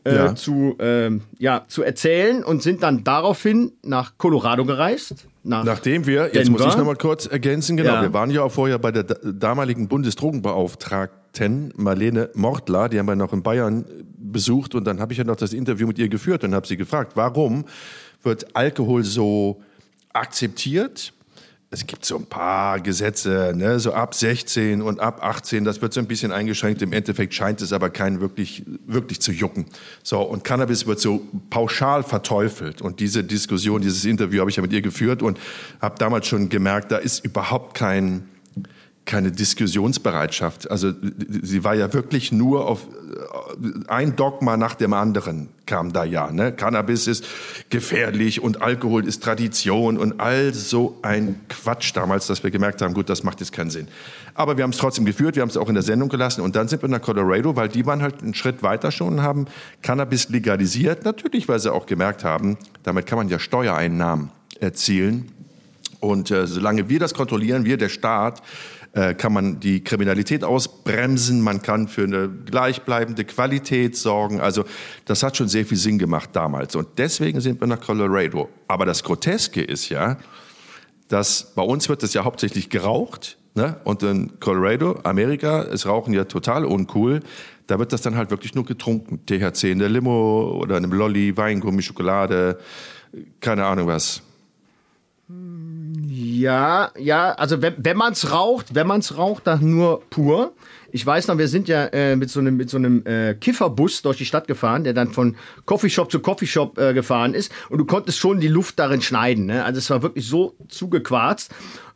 [0.04, 0.36] äh, Ja.
[0.36, 5.28] zu, ähm, ja, zu erzählen und sind dann daraufhin nach Colorado gereist.
[5.44, 6.74] Nach, Nachdem wir, jetzt muss Denver.
[6.74, 8.02] ich noch mal kurz ergänzen, genau, Ja.
[8.04, 13.16] wir waren ja auch vorher bei der da- damaligen Bundesdrogenbeauftragten Marlene Mortler, die haben wir
[13.16, 13.86] noch in Bayern
[14.18, 16.78] besucht und dann habe ich ja noch das Interview mit ihr geführt und habe sie
[16.78, 17.66] gefragt, warum
[18.24, 19.62] wird Alkohol so
[20.14, 21.14] akzeptiert?
[21.74, 25.94] Es gibt so ein paar Gesetze, ne, so ab 16 und ab 18, das wird
[25.94, 26.82] so ein bisschen eingeschränkt.
[26.82, 29.68] Im Endeffekt scheint es aber keinen wirklich, wirklich zu jucken.
[30.04, 32.82] So, und Cannabis wird so pauschal verteufelt.
[32.82, 35.40] Und diese Diskussion, dieses Interview habe ich ja mit ihr geführt und
[35.82, 38.28] habe damals schon gemerkt, da ist überhaupt kein,
[39.06, 40.70] keine Diskussionsbereitschaft.
[40.70, 40.94] Also
[41.42, 46.32] sie war ja wirklich nur auf äh, ein Dogma nach dem anderen kam da ja.
[46.32, 46.52] Ne?
[46.52, 47.26] Cannabis ist
[47.70, 52.94] gefährlich und Alkohol ist Tradition und all so ein Quatsch damals, dass wir gemerkt haben,
[52.94, 53.88] gut, das macht jetzt keinen Sinn.
[54.34, 56.58] Aber wir haben es trotzdem geführt, wir haben es auch in der Sendung gelassen und
[56.58, 59.46] dann sind wir nach Colorado, weil die waren halt einen Schritt weiter schon und haben
[59.82, 61.06] Cannabis legalisiert.
[61.06, 64.30] Natürlich, weil sie auch gemerkt haben, damit kann man ja Steuereinnahmen
[64.60, 65.32] erzielen.
[66.02, 68.42] Und äh, solange wir das kontrollieren, wir der Staat,
[68.94, 74.42] äh, kann man die Kriminalität ausbremsen, man kann für eine gleichbleibende Qualität sorgen.
[74.42, 74.66] Also
[75.06, 76.76] das hat schon sehr viel Sinn gemacht damals.
[76.76, 78.50] Und deswegen sind wir nach Colorado.
[78.68, 80.18] Aber das Groteske ist ja,
[81.08, 83.38] dass bei uns wird das ja hauptsächlich geraucht.
[83.54, 83.78] Ne?
[83.84, 87.22] Und in Colorado, Amerika, ist Rauchen ja total uncool.
[87.68, 89.26] Da wird das dann halt wirklich nur getrunken.
[89.26, 92.60] THC in der Limo oder in einem Lolli, Weingummi, Schokolade,
[93.40, 94.22] keine Ahnung was.
[96.24, 100.54] Ja, ja, also wenn, wenn man es raucht, wenn man es raucht, dann nur pur.
[100.92, 104.04] Ich weiß noch, wir sind ja äh, mit so einem, mit so einem äh, Kifferbus
[104.04, 107.52] durch die Stadt gefahren, der dann von Coffeeshop zu Coffeeshop äh, gefahren ist.
[107.70, 109.48] Und du konntest schon die Luft darin schneiden.
[109.48, 109.66] Ne?
[109.66, 111.52] Also es war wirklich so zugequarzt.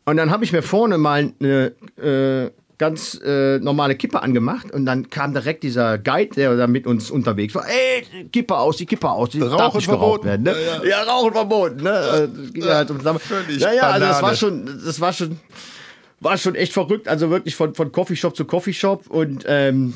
[0.06, 4.86] Und dann habe ich mir vorne mal eine äh, ganz äh, normale Kippe angemacht und
[4.86, 7.66] dann kam direkt dieser Guide, der da mit uns unterwegs war.
[7.68, 10.26] Ey, Kippe aus, die Kippe aus, die darf Rauchen nicht geraucht verboten.
[10.26, 10.44] werden.
[10.44, 10.90] Ne?
[10.90, 11.84] Ja, Rauchen verboten.
[11.84, 11.90] Ne?
[11.90, 15.40] Äh, das ging halt völlig ja, ja, also das war schon, das war schon,
[16.20, 17.08] war schon echt verrückt.
[17.08, 19.94] Also wirklich von, von Coffeeshop zu Coffeeshop und ähm,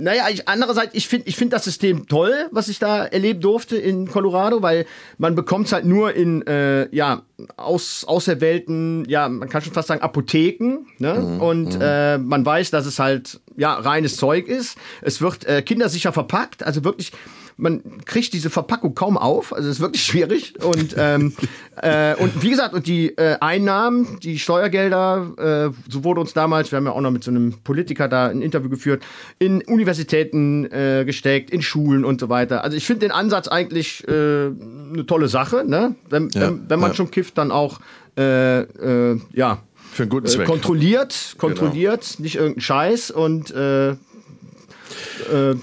[0.00, 3.76] naja, ich, andererseits, ich finde ich find das System toll, was ich da erleben durfte
[3.76, 4.86] in Colorado, weil
[5.18, 7.22] man bekommt es halt nur in, äh, ja,
[7.56, 11.38] aus, auserwählten, ja, man kann schon fast sagen Apotheken, ne?
[11.40, 14.76] Und äh, man weiß, dass es halt, ja, reines Zeug ist.
[15.02, 17.12] Es wird äh, kindersicher verpackt, also wirklich,
[17.60, 20.54] man kriegt diese Verpackung kaum auf, also es ist wirklich schwierig.
[20.62, 21.34] Und, ähm,
[21.76, 26.72] äh, und wie gesagt, und die äh, Einnahmen, die Steuergelder, äh, so wurde uns damals,
[26.72, 29.02] wir haben ja auch noch mit so einem Politiker da ein Interview geführt,
[29.38, 32.64] in Universitäten äh, gesteckt, in Schulen und so weiter.
[32.64, 35.94] Also ich finde den Ansatz eigentlich äh, eine tolle Sache, ne?
[36.08, 36.96] Wenn, Ja, wenn, wenn man ja.
[36.96, 37.80] schon kifft, dann auch
[38.16, 40.46] äh, äh, ja, Für einen guten äh, Zweck.
[40.46, 40.52] Genau.
[40.52, 43.96] kontrolliert, kontrolliert, nicht irgendein Scheiß und äh,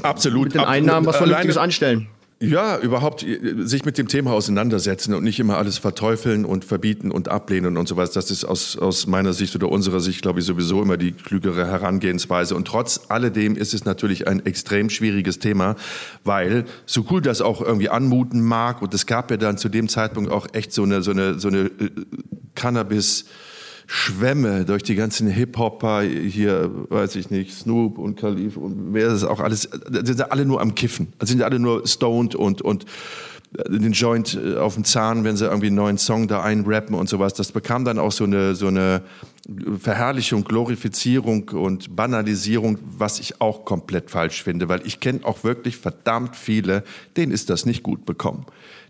[0.02, 0.46] Absolut.
[0.46, 2.08] mit den Einnahmen was Vernünftiges anstellen.
[2.40, 7.10] Ja, überhaupt äh, sich mit dem Thema auseinandersetzen und nicht immer alles verteufeln und verbieten
[7.10, 8.12] und ablehnen und sowas.
[8.12, 11.66] Das ist aus, aus meiner Sicht oder unserer Sicht, glaube ich, sowieso immer die klügere
[11.66, 12.56] Herangehensweise.
[12.56, 15.76] Und trotz alledem ist es natürlich ein extrem schwieriges Thema,
[16.24, 19.90] weil so cool das auch irgendwie anmuten mag und es gab ja dann zu dem
[19.90, 21.90] Zeitpunkt auch echt so eine, so eine, so eine äh,
[22.54, 23.26] Cannabis-
[23.88, 29.24] Schwämme durch die ganzen Hip-Hopper hier, weiß ich nicht, Snoop und Khalif und wer ist
[29.24, 29.70] auch alles,
[30.04, 31.14] sind alle nur am Kiffen.
[31.20, 32.86] Also sind alle nur stoned und, und
[33.70, 37.08] den Joint äh, auf dem Zahn, wenn sie irgendwie einen neuen Song da einrappen und
[37.08, 37.34] sowas.
[37.34, 39.04] Das bekam dann auch so eine, so eine
[39.80, 45.78] Verherrlichung, Glorifizierung und Banalisierung, was ich auch komplett falsch finde, weil ich kenne auch wirklich
[45.78, 46.84] verdammt viele,
[47.16, 48.46] denen ist das nicht gut bekommen.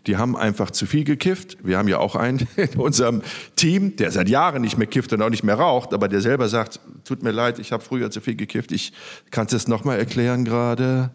[0.08, 1.58] Die haben einfach zu viel gekifft.
[1.62, 3.22] Wir haben ja auch einen in unserem
[3.56, 6.48] Team, der seit Jahren nicht mehr kifft und auch nicht mehr raucht, aber der selber
[6.48, 8.72] sagt, tut mir leid, ich habe früher zu viel gekifft.
[8.72, 8.94] Ich
[9.32, 11.12] kann es nochmal erklären gerade.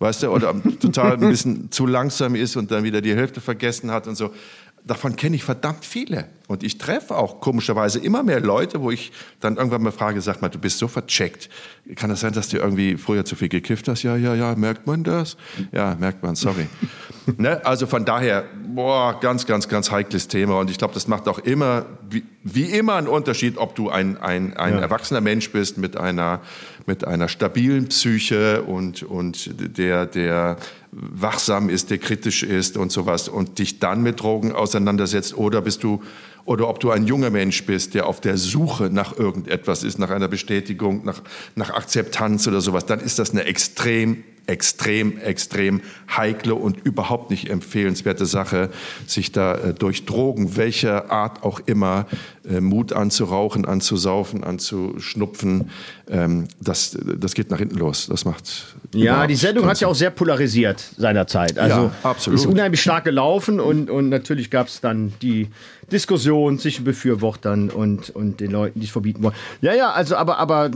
[0.00, 3.92] Weißt du, oder total ein bisschen zu langsam ist und dann wieder die Hälfte vergessen
[3.92, 4.32] hat und so.
[4.84, 6.26] Davon kenne ich verdammt viele.
[6.48, 10.42] Und ich treffe auch komischerweise immer mehr Leute, wo ich dann irgendwann mal frage, sag
[10.42, 11.48] mal, du bist so vercheckt.
[11.94, 14.02] Kann das sein, dass du irgendwie früher zu viel gekifft hast?
[14.02, 15.36] Ja, ja, ja, merkt man das?
[15.70, 16.66] Ja, merkt man, sorry.
[17.38, 17.64] ne?
[17.64, 20.58] Also von daher, boah, ganz, ganz, ganz heikles Thema.
[20.58, 24.18] Und ich glaube, das macht auch immer, wie, wie immer einen Unterschied, ob du ein,
[24.18, 24.80] ein, ein ja.
[24.80, 26.40] erwachsener Mensch bist mit einer,
[26.86, 30.56] mit einer stabilen Psyche und, und der, der
[30.90, 35.82] wachsam ist, der kritisch ist und sowas und dich dann mit Drogen auseinandersetzt oder bist
[35.82, 36.02] du
[36.44, 40.10] oder ob du ein junger Mensch bist, der auf der Suche nach irgendetwas ist, nach
[40.10, 41.22] einer Bestätigung, nach,
[41.54, 45.80] nach Akzeptanz oder sowas, dann ist das eine extrem extrem, extrem
[46.16, 48.70] heikle und überhaupt nicht empfehlenswerte Sache,
[49.06, 52.06] sich da äh, durch Drogen, welcher Art auch immer,
[52.48, 55.70] äh, Mut anzurauchen, anzusaufen, anzuschnupfen.
[56.08, 58.08] Ähm, das, das geht nach hinten los.
[58.10, 58.76] Das macht.
[58.94, 61.58] Ja, die Sendung hat ja auch sehr polarisiert seinerzeit.
[61.58, 62.40] Also ja, absolut.
[62.40, 65.48] ist unheimlich stark gelaufen und, und natürlich gab es dann die
[65.92, 69.34] Diskussion zwischen Befürwortern und, und den Leuten, die es verbieten wollen.
[69.60, 70.70] Ja, ja, also aber, aber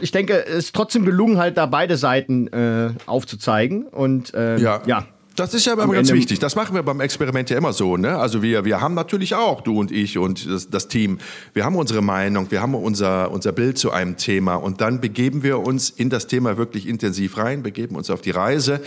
[0.00, 3.84] ich denke, es ist trotzdem gelungen, halt da beide Seiten äh, aufzuzeigen.
[3.86, 4.82] Und äh, ja.
[4.86, 5.06] ja.
[5.36, 6.38] Das ist ja immer ganz wichtig.
[6.40, 7.96] Das machen wir beim Experiment ja immer so.
[7.96, 8.18] Ne?
[8.18, 11.18] Also wir, wir haben natürlich auch, du und ich und das, das, Team,
[11.54, 15.42] wir haben unsere Meinung, wir haben unser, unser Bild zu einem Thema und dann begeben
[15.42, 18.82] wir uns in das Thema wirklich intensiv rein, begeben uns auf die Reise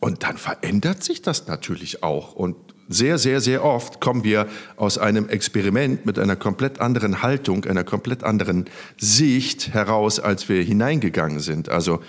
[0.00, 2.34] und dann verändert sich das natürlich auch.
[2.34, 2.56] Und
[2.88, 7.84] sehr, sehr, sehr oft kommen wir aus einem Experiment mit einer komplett anderen Haltung, einer
[7.84, 8.66] komplett anderen
[8.96, 11.68] Sicht heraus, als wir hineingegangen sind.
[11.68, 12.00] Also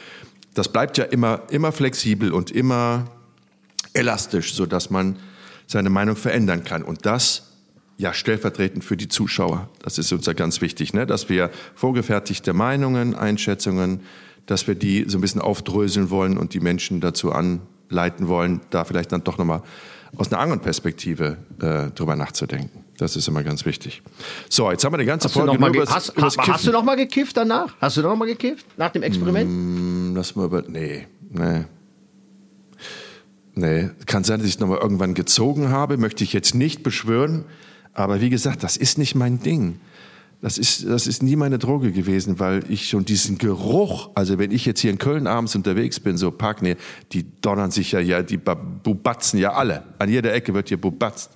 [0.53, 3.05] das bleibt ja immer, immer flexibel und immer
[3.93, 5.17] elastisch, sodass man
[5.65, 6.83] seine Meinung verändern kann.
[6.83, 7.47] Und das
[7.97, 9.69] ja stellvertretend für die Zuschauer.
[9.81, 11.05] Das ist uns ja ganz wichtig, ne?
[11.05, 14.01] dass wir vorgefertigte Meinungen, Einschätzungen,
[14.45, 18.85] dass wir die so ein bisschen aufdröseln wollen und die Menschen dazu anleiten wollen, da
[18.85, 19.63] vielleicht dann doch nochmal
[20.15, 22.85] aus einer anderen Perspektive äh, drüber nachzudenken.
[22.97, 24.01] Das ist immer ganz wichtig.
[24.49, 26.83] So, jetzt haben wir die ganze hast Folge du noch mal hast, hast, du noch
[26.83, 27.75] mal gekifft danach?
[27.79, 29.49] Hast du noch mal gekifft nach dem Experiment?
[29.49, 30.63] Mm, lass mal über.
[30.67, 31.65] Nee, nee.
[33.53, 37.45] Nee, kann sein, dass ich noch mal irgendwann gezogen habe, möchte ich jetzt nicht beschwören.
[37.93, 39.79] Aber wie gesagt, das ist nicht mein Ding.
[40.39, 44.51] Das ist, das ist nie meine Droge gewesen, weil ich schon diesen Geruch, also wenn
[44.51, 46.77] ich jetzt hier in Köln abends unterwegs bin, so Parknähe,
[47.11, 49.83] die donnern sich ja, ja, die bubatzen ja alle.
[49.97, 51.31] An jeder Ecke wird hier bubatzt.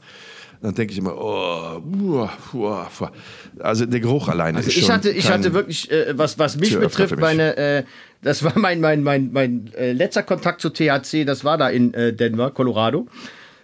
[0.61, 3.11] Dann denke ich immer, oh, uah, uah, uah.
[3.59, 6.57] also der Geruch alleine also ist ich schon hatte, ich hatte wirklich, äh, was, was
[6.57, 7.19] mich betrifft, mich.
[7.19, 7.83] meine, äh,
[8.21, 11.95] das war mein, mein, mein, mein äh, letzter Kontakt zu THC, das war da in
[11.95, 13.07] äh, Denver, Colorado,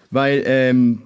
[0.10, 1.04] weil ähm,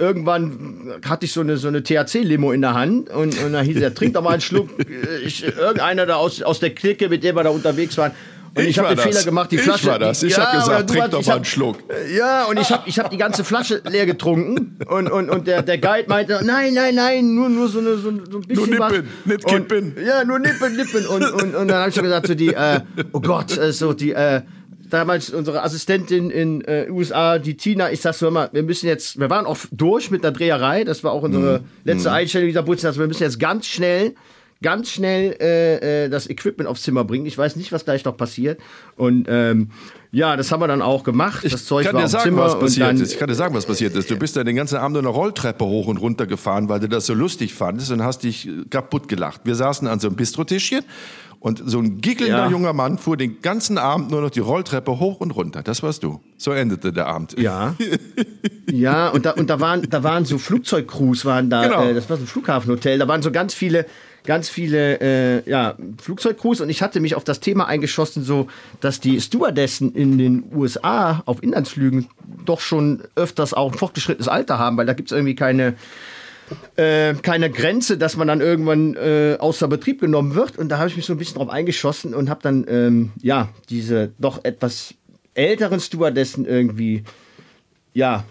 [0.00, 3.80] irgendwann hatte ich so eine, so eine THC-Limo in der Hand und, und dann hieß
[3.80, 4.70] er, trink doch mal einen Schluck.
[5.24, 8.12] Ich, irgendeiner da aus, aus der Clique, mit dem wir da unterwegs waren.
[8.54, 9.82] Und ich, ich habe den Fehler gemacht, die Flasche.
[9.82, 10.22] Ich war das.
[10.22, 11.78] Ich ja, habe gesagt, trink doch mal einen Schluck.
[12.16, 14.78] Ja, und ich habe ich hab die ganze Flasche leer getrunken.
[14.86, 18.10] Und, und, und der, der Guide meinte, nein, nein, nein, nur, nur so, eine, so,
[18.30, 19.96] so ein bisschen Nur nippen, nicht kippen.
[20.04, 21.06] Ja, nur nippen, nippen.
[21.06, 22.80] Und, und, und dann habe ich schon gesagt, so die, äh,
[23.12, 24.42] oh Gott, äh, so die, äh,
[24.90, 29.18] damals unsere Assistentin in äh, USA, die Tina, ich sag so immer, wir müssen jetzt,
[29.18, 31.64] wir waren auch durch mit der Dreherei, das war auch unsere mm.
[31.84, 32.12] letzte mm.
[32.12, 34.14] Einstellung dieser Bundesland, wir müssen jetzt ganz schnell
[34.62, 37.26] ganz schnell äh, äh, das Equipment aufs Zimmer bringen.
[37.26, 38.60] Ich weiß nicht, was gleich noch passiert.
[38.96, 39.70] Und ähm,
[40.12, 41.44] ja, das haben wir dann auch gemacht.
[41.44, 43.12] Das ich Zeug kann war dir sagen, Zimmer was passiert ist.
[43.12, 44.10] Ich kann dir sagen, was passiert ist.
[44.10, 47.06] Du bist ja den ganzen Abend eine Rolltreppe hoch und runter gefahren, weil du das
[47.06, 49.42] so lustig fandest und hast dich kaputt gelacht.
[49.44, 50.84] Wir saßen an so einem Bistrotischchen
[51.40, 52.50] und so ein giggelnder ja.
[52.50, 55.62] junger Mann fuhr den ganzen Abend nur noch die Rolltreppe hoch und runter.
[55.62, 56.20] Das warst du.
[56.36, 57.38] So endete der Abend.
[57.38, 57.74] Ja.
[58.70, 61.84] ja, und da, und da waren, da waren so Flugzeugcrews, waren da, genau.
[61.84, 63.86] äh, das war so ein Flughafenhotel, da waren so ganz viele
[64.24, 68.48] ganz viele äh, ja, Flugzeugcrews und ich hatte mich auf das Thema eingeschossen, so
[68.80, 72.08] dass die Stewardessen in den USA auf Inlandsflügen
[72.44, 75.74] doch schon öfters auch ein fortgeschrittenes Alter haben, weil da gibt es irgendwie keine
[76.76, 80.58] äh, keine Grenze, dass man dann irgendwann äh, außer Betrieb genommen wird.
[80.58, 83.48] Und da habe ich mich so ein bisschen drauf eingeschossen und habe dann ähm, ja
[83.68, 84.94] diese doch etwas
[85.34, 87.04] älteren Stewardessen irgendwie
[87.94, 88.24] ja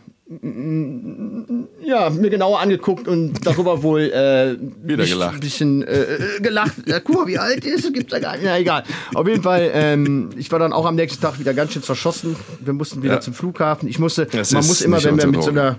[1.82, 4.58] ja, mir genauer angeguckt und darüber wohl äh,
[4.88, 5.34] wieder gelacht.
[5.34, 6.76] Ein bisschen äh, gelacht.
[6.86, 7.92] Ja, guck mal, wie alt ist es?
[7.92, 8.46] Gibt's da gar nicht.
[8.46, 8.84] Na egal.
[9.16, 12.36] Auf jeden Fall, ähm, ich war dann auch am nächsten Tag wieder ganz schön zerschossen.
[12.60, 13.22] Wir mussten wieder ja.
[13.22, 13.90] zum Flughafen.
[13.90, 15.78] Ich musste, das man muss immer, wenn wir mit so einer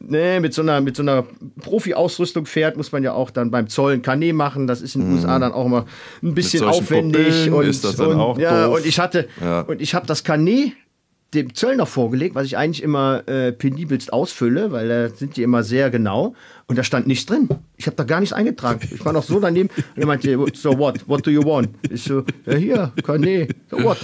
[0.00, 1.24] Nee, mit so einer, mit so einer
[1.60, 4.66] Profi-Ausrüstung fährt, muss man ja auch dann beim Zoll ein Kanä machen.
[4.66, 5.16] Das ist in den mhm.
[5.16, 5.86] USA dann auch immer
[6.22, 7.50] ein bisschen aufwendig.
[7.50, 8.76] und, ist das dann und, auch ja, doof.
[8.76, 9.60] und ich hatte, ja.
[9.62, 10.72] und ich habe das Kanä
[11.34, 15.62] dem Zöllner vorgelegt, was ich eigentlich immer äh, penibelst ausfülle, weil da sind die immer
[15.62, 16.34] sehr genau.
[16.66, 17.48] Und da stand nichts drin.
[17.76, 18.80] Ich habe da gar nichts eingetragen.
[18.90, 19.70] Ich war noch so daneben.
[19.96, 21.08] Und er meinte, so what?
[21.08, 21.70] What do you want?
[21.90, 23.48] Ich so, ja hier, Kanä.
[23.70, 23.98] So what?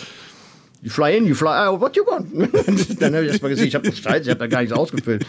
[0.80, 2.32] You fly in, you fly out, what you want?
[3.00, 5.26] dann habe ich erst mal gesehen, ich habe Scheiße, ich habe da gar nichts ausgefüllt.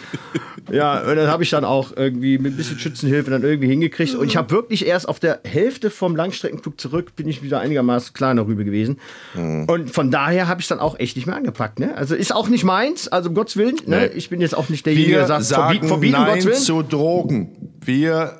[0.71, 4.13] Ja, und dann habe ich dann auch irgendwie mit ein bisschen Schützenhilfe dann irgendwie hingekriegt.
[4.13, 8.13] Und ich habe wirklich erst auf der Hälfte vom Langstreckenflug zurück, bin ich wieder einigermaßen
[8.13, 8.99] klar darüber gewesen.
[9.35, 11.79] Und von daher habe ich dann auch echt nicht mehr angepackt.
[11.79, 11.95] Ne?
[11.95, 13.77] Also ist auch nicht meins, also um Gottes Willen.
[13.87, 14.07] Ne?
[14.09, 16.55] Ich bin jetzt auch nicht derjenige, der sagt, sagen verbieten, Nein Willen.
[16.55, 17.73] zu Drogen.
[17.83, 18.39] Wir,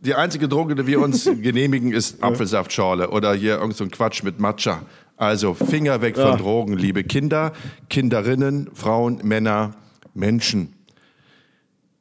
[0.00, 4.22] die einzige Droge, die wir uns genehmigen, ist Apfelsaftschorle oder hier irgend so ein Quatsch
[4.22, 4.82] mit Matcha.
[5.22, 6.36] Also Finger weg von Ja.
[6.36, 7.52] Drogen, liebe Kinder,
[7.88, 9.70] Kinderinnen, Frauen, Männer,
[10.14, 10.74] Menschen.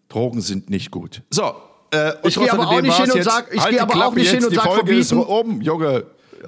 [0.10, 1.22] Drogen sind nicht gut.
[1.30, 1.44] So.
[1.92, 3.26] Äh, und Ich gehe aber trotzdem auch nicht hin und jetzt.
[3.26, 5.32] sag- ich Halt gehe aber auch Klappe nicht hin und die sag Folge ist verbieten.
[5.32, 6.04] um, Junge.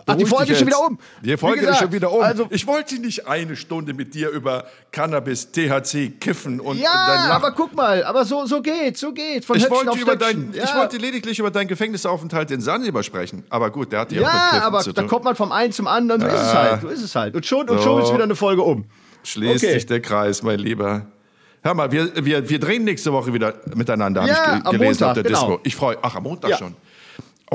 [0.06, 0.98] Ach, die Folge ist schon wieder um.
[1.22, 2.22] Die Folge Wie ist gesagt, schon wieder um.
[2.22, 7.30] also- ich wollte nicht eine Stunde mit dir über Cannabis, THC, Kiffen und, Ja, dein
[7.30, 9.46] Lach- aber guck mal, aber so, so geht's, so geht's.
[9.46, 10.52] Von ich Höckchen wollte, über Stöckchen.
[10.52, 10.64] dein, ja.
[10.66, 13.44] ich wollte lediglich über deinen Gefängnisaufenthalt in Sansibar sprechen.
[13.50, 15.10] Aber gut, der hat ja, auch mit Ja, Kiffen aber zu da tun.
[15.10, 17.36] kommt man vom einen zum anderen, so ist es halt, so ist es halt.
[17.36, 17.84] Und schon, und So.
[17.84, 18.86] schon ist wieder eine Folge um.
[19.24, 19.74] Schließt Okay.
[19.74, 21.06] sich der Kreis, mein Lieber.
[21.62, 24.72] Hör mal, wir, wir, wir drehen nächste Woche wieder miteinander, habe Ja, ich ge am
[24.78, 25.39] gelesen Montag, auf der genau.
[25.48, 25.60] Disco.
[25.64, 26.58] Ich freue Ach, am Montag Ja.
[26.58, 26.76] schon.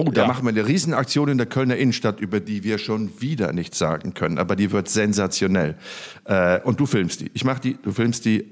[0.06, 0.26] Oh, da Ja.
[0.28, 4.14] machen wir eine Riesenaktion in der Kölner Innenstadt, über die wir schon wieder nichts sagen
[4.14, 4.38] können.
[4.38, 5.76] Aber die wird sensationell.
[6.24, 7.30] Äh, und du filmst die.
[7.34, 8.46] Ich mach die, du filmst die.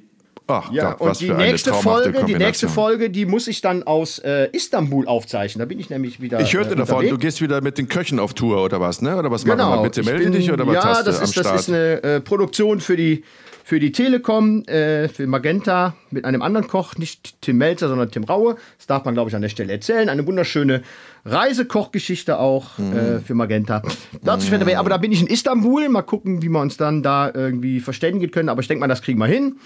[0.49, 3.49] Ach Ja, Gott, was und die für eine nächste Folge, die nächste Folge, die muss
[3.49, 5.59] ich dann aus äh, Istanbul aufzeichnen.
[5.59, 6.39] Da bin ich nämlich wieder.
[6.41, 9.17] Ich hörte äh, davon, du gehst wieder mit den Köchen auf Tour oder was, ne?
[9.17, 9.79] Oder was machen Genau.
[9.79, 9.83] wir?
[9.91, 11.47] Bitte melde bin- dich oder was ja, hast du das am ist, Start?
[11.47, 13.25] das ist eine äh, Produktion für die,
[13.65, 18.23] für die Telekom, äh, für Magenta mit einem anderen Koch, nicht Tim Melzer, sondern Tim
[18.23, 18.55] Raue.
[18.79, 20.09] Das darf man, glaube ich, an der Stelle erzählen.
[20.09, 20.83] Eine wunderschöne
[21.27, 22.97] Reisekochgeschichte auch Mhm.
[22.97, 23.83] äh, für Magenta.
[24.23, 24.79] Dazu mehr.
[24.81, 25.89] Aber da bin ich in Istanbul.
[25.89, 28.49] Mal gucken, wie wir uns dann da irgendwie verständigen können.
[28.49, 29.57] Aber ich denke mal, das kriegen wir hin.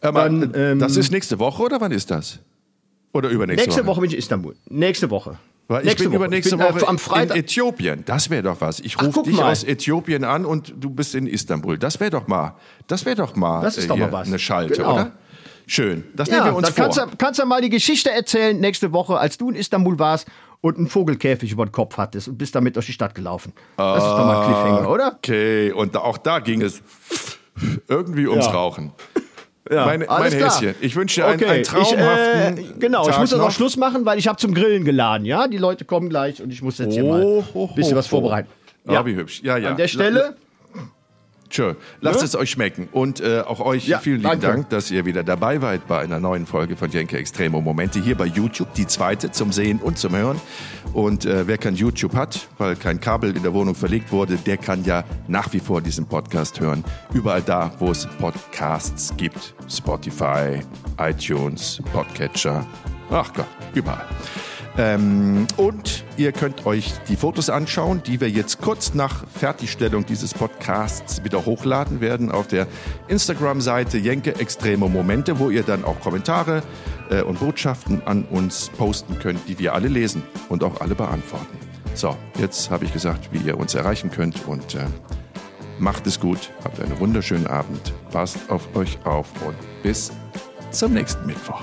[0.00, 2.40] Aber, dann, äh, ähm, das ist nächste Woche oder wann ist das?
[3.12, 3.96] Oder übernächste Nächste Woche?
[3.96, 4.56] Woche bin ich in Istanbul.
[4.68, 5.38] Nächste Woche.
[5.68, 7.36] Weil ich nächste bin übernächste Ich bin, äh, Woche am Freitag.
[7.36, 8.02] in Äthiopien.
[8.04, 8.80] Das wäre doch was.
[8.80, 9.52] Ich rufe dich mal.
[9.52, 11.78] aus Äthiopien an und du bist in Istanbul.
[11.78, 12.56] Das wäre doch mal,
[12.88, 14.26] das wäre doch mal, Das ist äh, doch mal was.
[14.26, 14.94] eine Schalte, Genau.
[14.94, 15.12] oder?
[15.66, 16.04] Schön.
[16.16, 17.06] Das nehmen Ja, wir uns dann kannst vor.
[17.08, 20.26] du, kannst du mal die Geschichte erzählen nächste Woche, als du in Istanbul warst
[20.62, 23.52] und einen Vogelkäfig über den Kopf hattest und bist damit durch die Stadt gelaufen.
[23.76, 25.12] Das ist doch mal ein Cliffhanger, oder?
[25.18, 26.80] Okay, und auch da ging es
[27.88, 28.52] irgendwie ums Ja.
[28.52, 28.92] Rauchen.
[29.70, 30.54] Ja, Mein- alles mein klar.
[30.60, 33.38] Häschen, ich wünsche dir einen- Okay, einen traumhaften Ich, äh, genau, ich Tag muss jetzt
[33.38, 33.46] noch.
[33.46, 35.24] auch Schluss machen, weil ich habe zum Grillen geladen.
[35.24, 38.06] Ja, die Leute kommen gleich und ich muss jetzt hier mal Oh, ein bisschen was
[38.06, 38.48] vorbereiten.
[38.86, 39.40] Ah, wie hübsch.
[39.44, 39.70] Ja, ja.
[39.70, 40.36] An der Stelle,
[41.52, 41.74] Tschö.
[42.00, 42.24] Lasst Ne?
[42.24, 42.88] es euch schmecken.
[42.90, 44.46] Und äh, auch euch Ja, vielen lieben danke.
[44.46, 48.16] Dank, dass ihr wieder dabei wart bei einer neuen Folge von Jenke Extremo Momente hier
[48.16, 48.72] bei YouTube.
[48.74, 50.40] Die zweite zum Sehen und zum Hören.
[50.94, 54.56] Und äh, wer kein YouTube hat, weil kein Kabel in der Wohnung verlegt wurde, der
[54.56, 56.82] kann ja nach wie vor diesen Podcast hören.
[57.12, 59.54] Überall da, wo es Podcasts gibt.
[59.68, 60.60] Spotify,
[60.98, 62.66] iTunes, Podcatcher.
[63.10, 64.06] Ach Gott, überall.
[64.78, 70.32] Ähm, und ihr könnt euch die Fotos anschauen, die wir jetzt kurz nach Fertigstellung dieses
[70.32, 72.66] Podcasts wieder hochladen werden auf der
[73.08, 76.62] Instagram-Seite Jenke Extreme Momente, wo ihr dann auch Kommentare
[77.10, 81.58] äh, und Botschaften an uns posten könnt, die wir alle lesen und auch alle beantworten.
[81.94, 84.86] So, jetzt habe ich gesagt, wie ihr uns erreichen könnt und äh,
[85.78, 90.10] macht es gut, habt einen wunderschönen Abend, passt auf euch auf und bis
[90.70, 91.62] zum nächsten Mittwoch.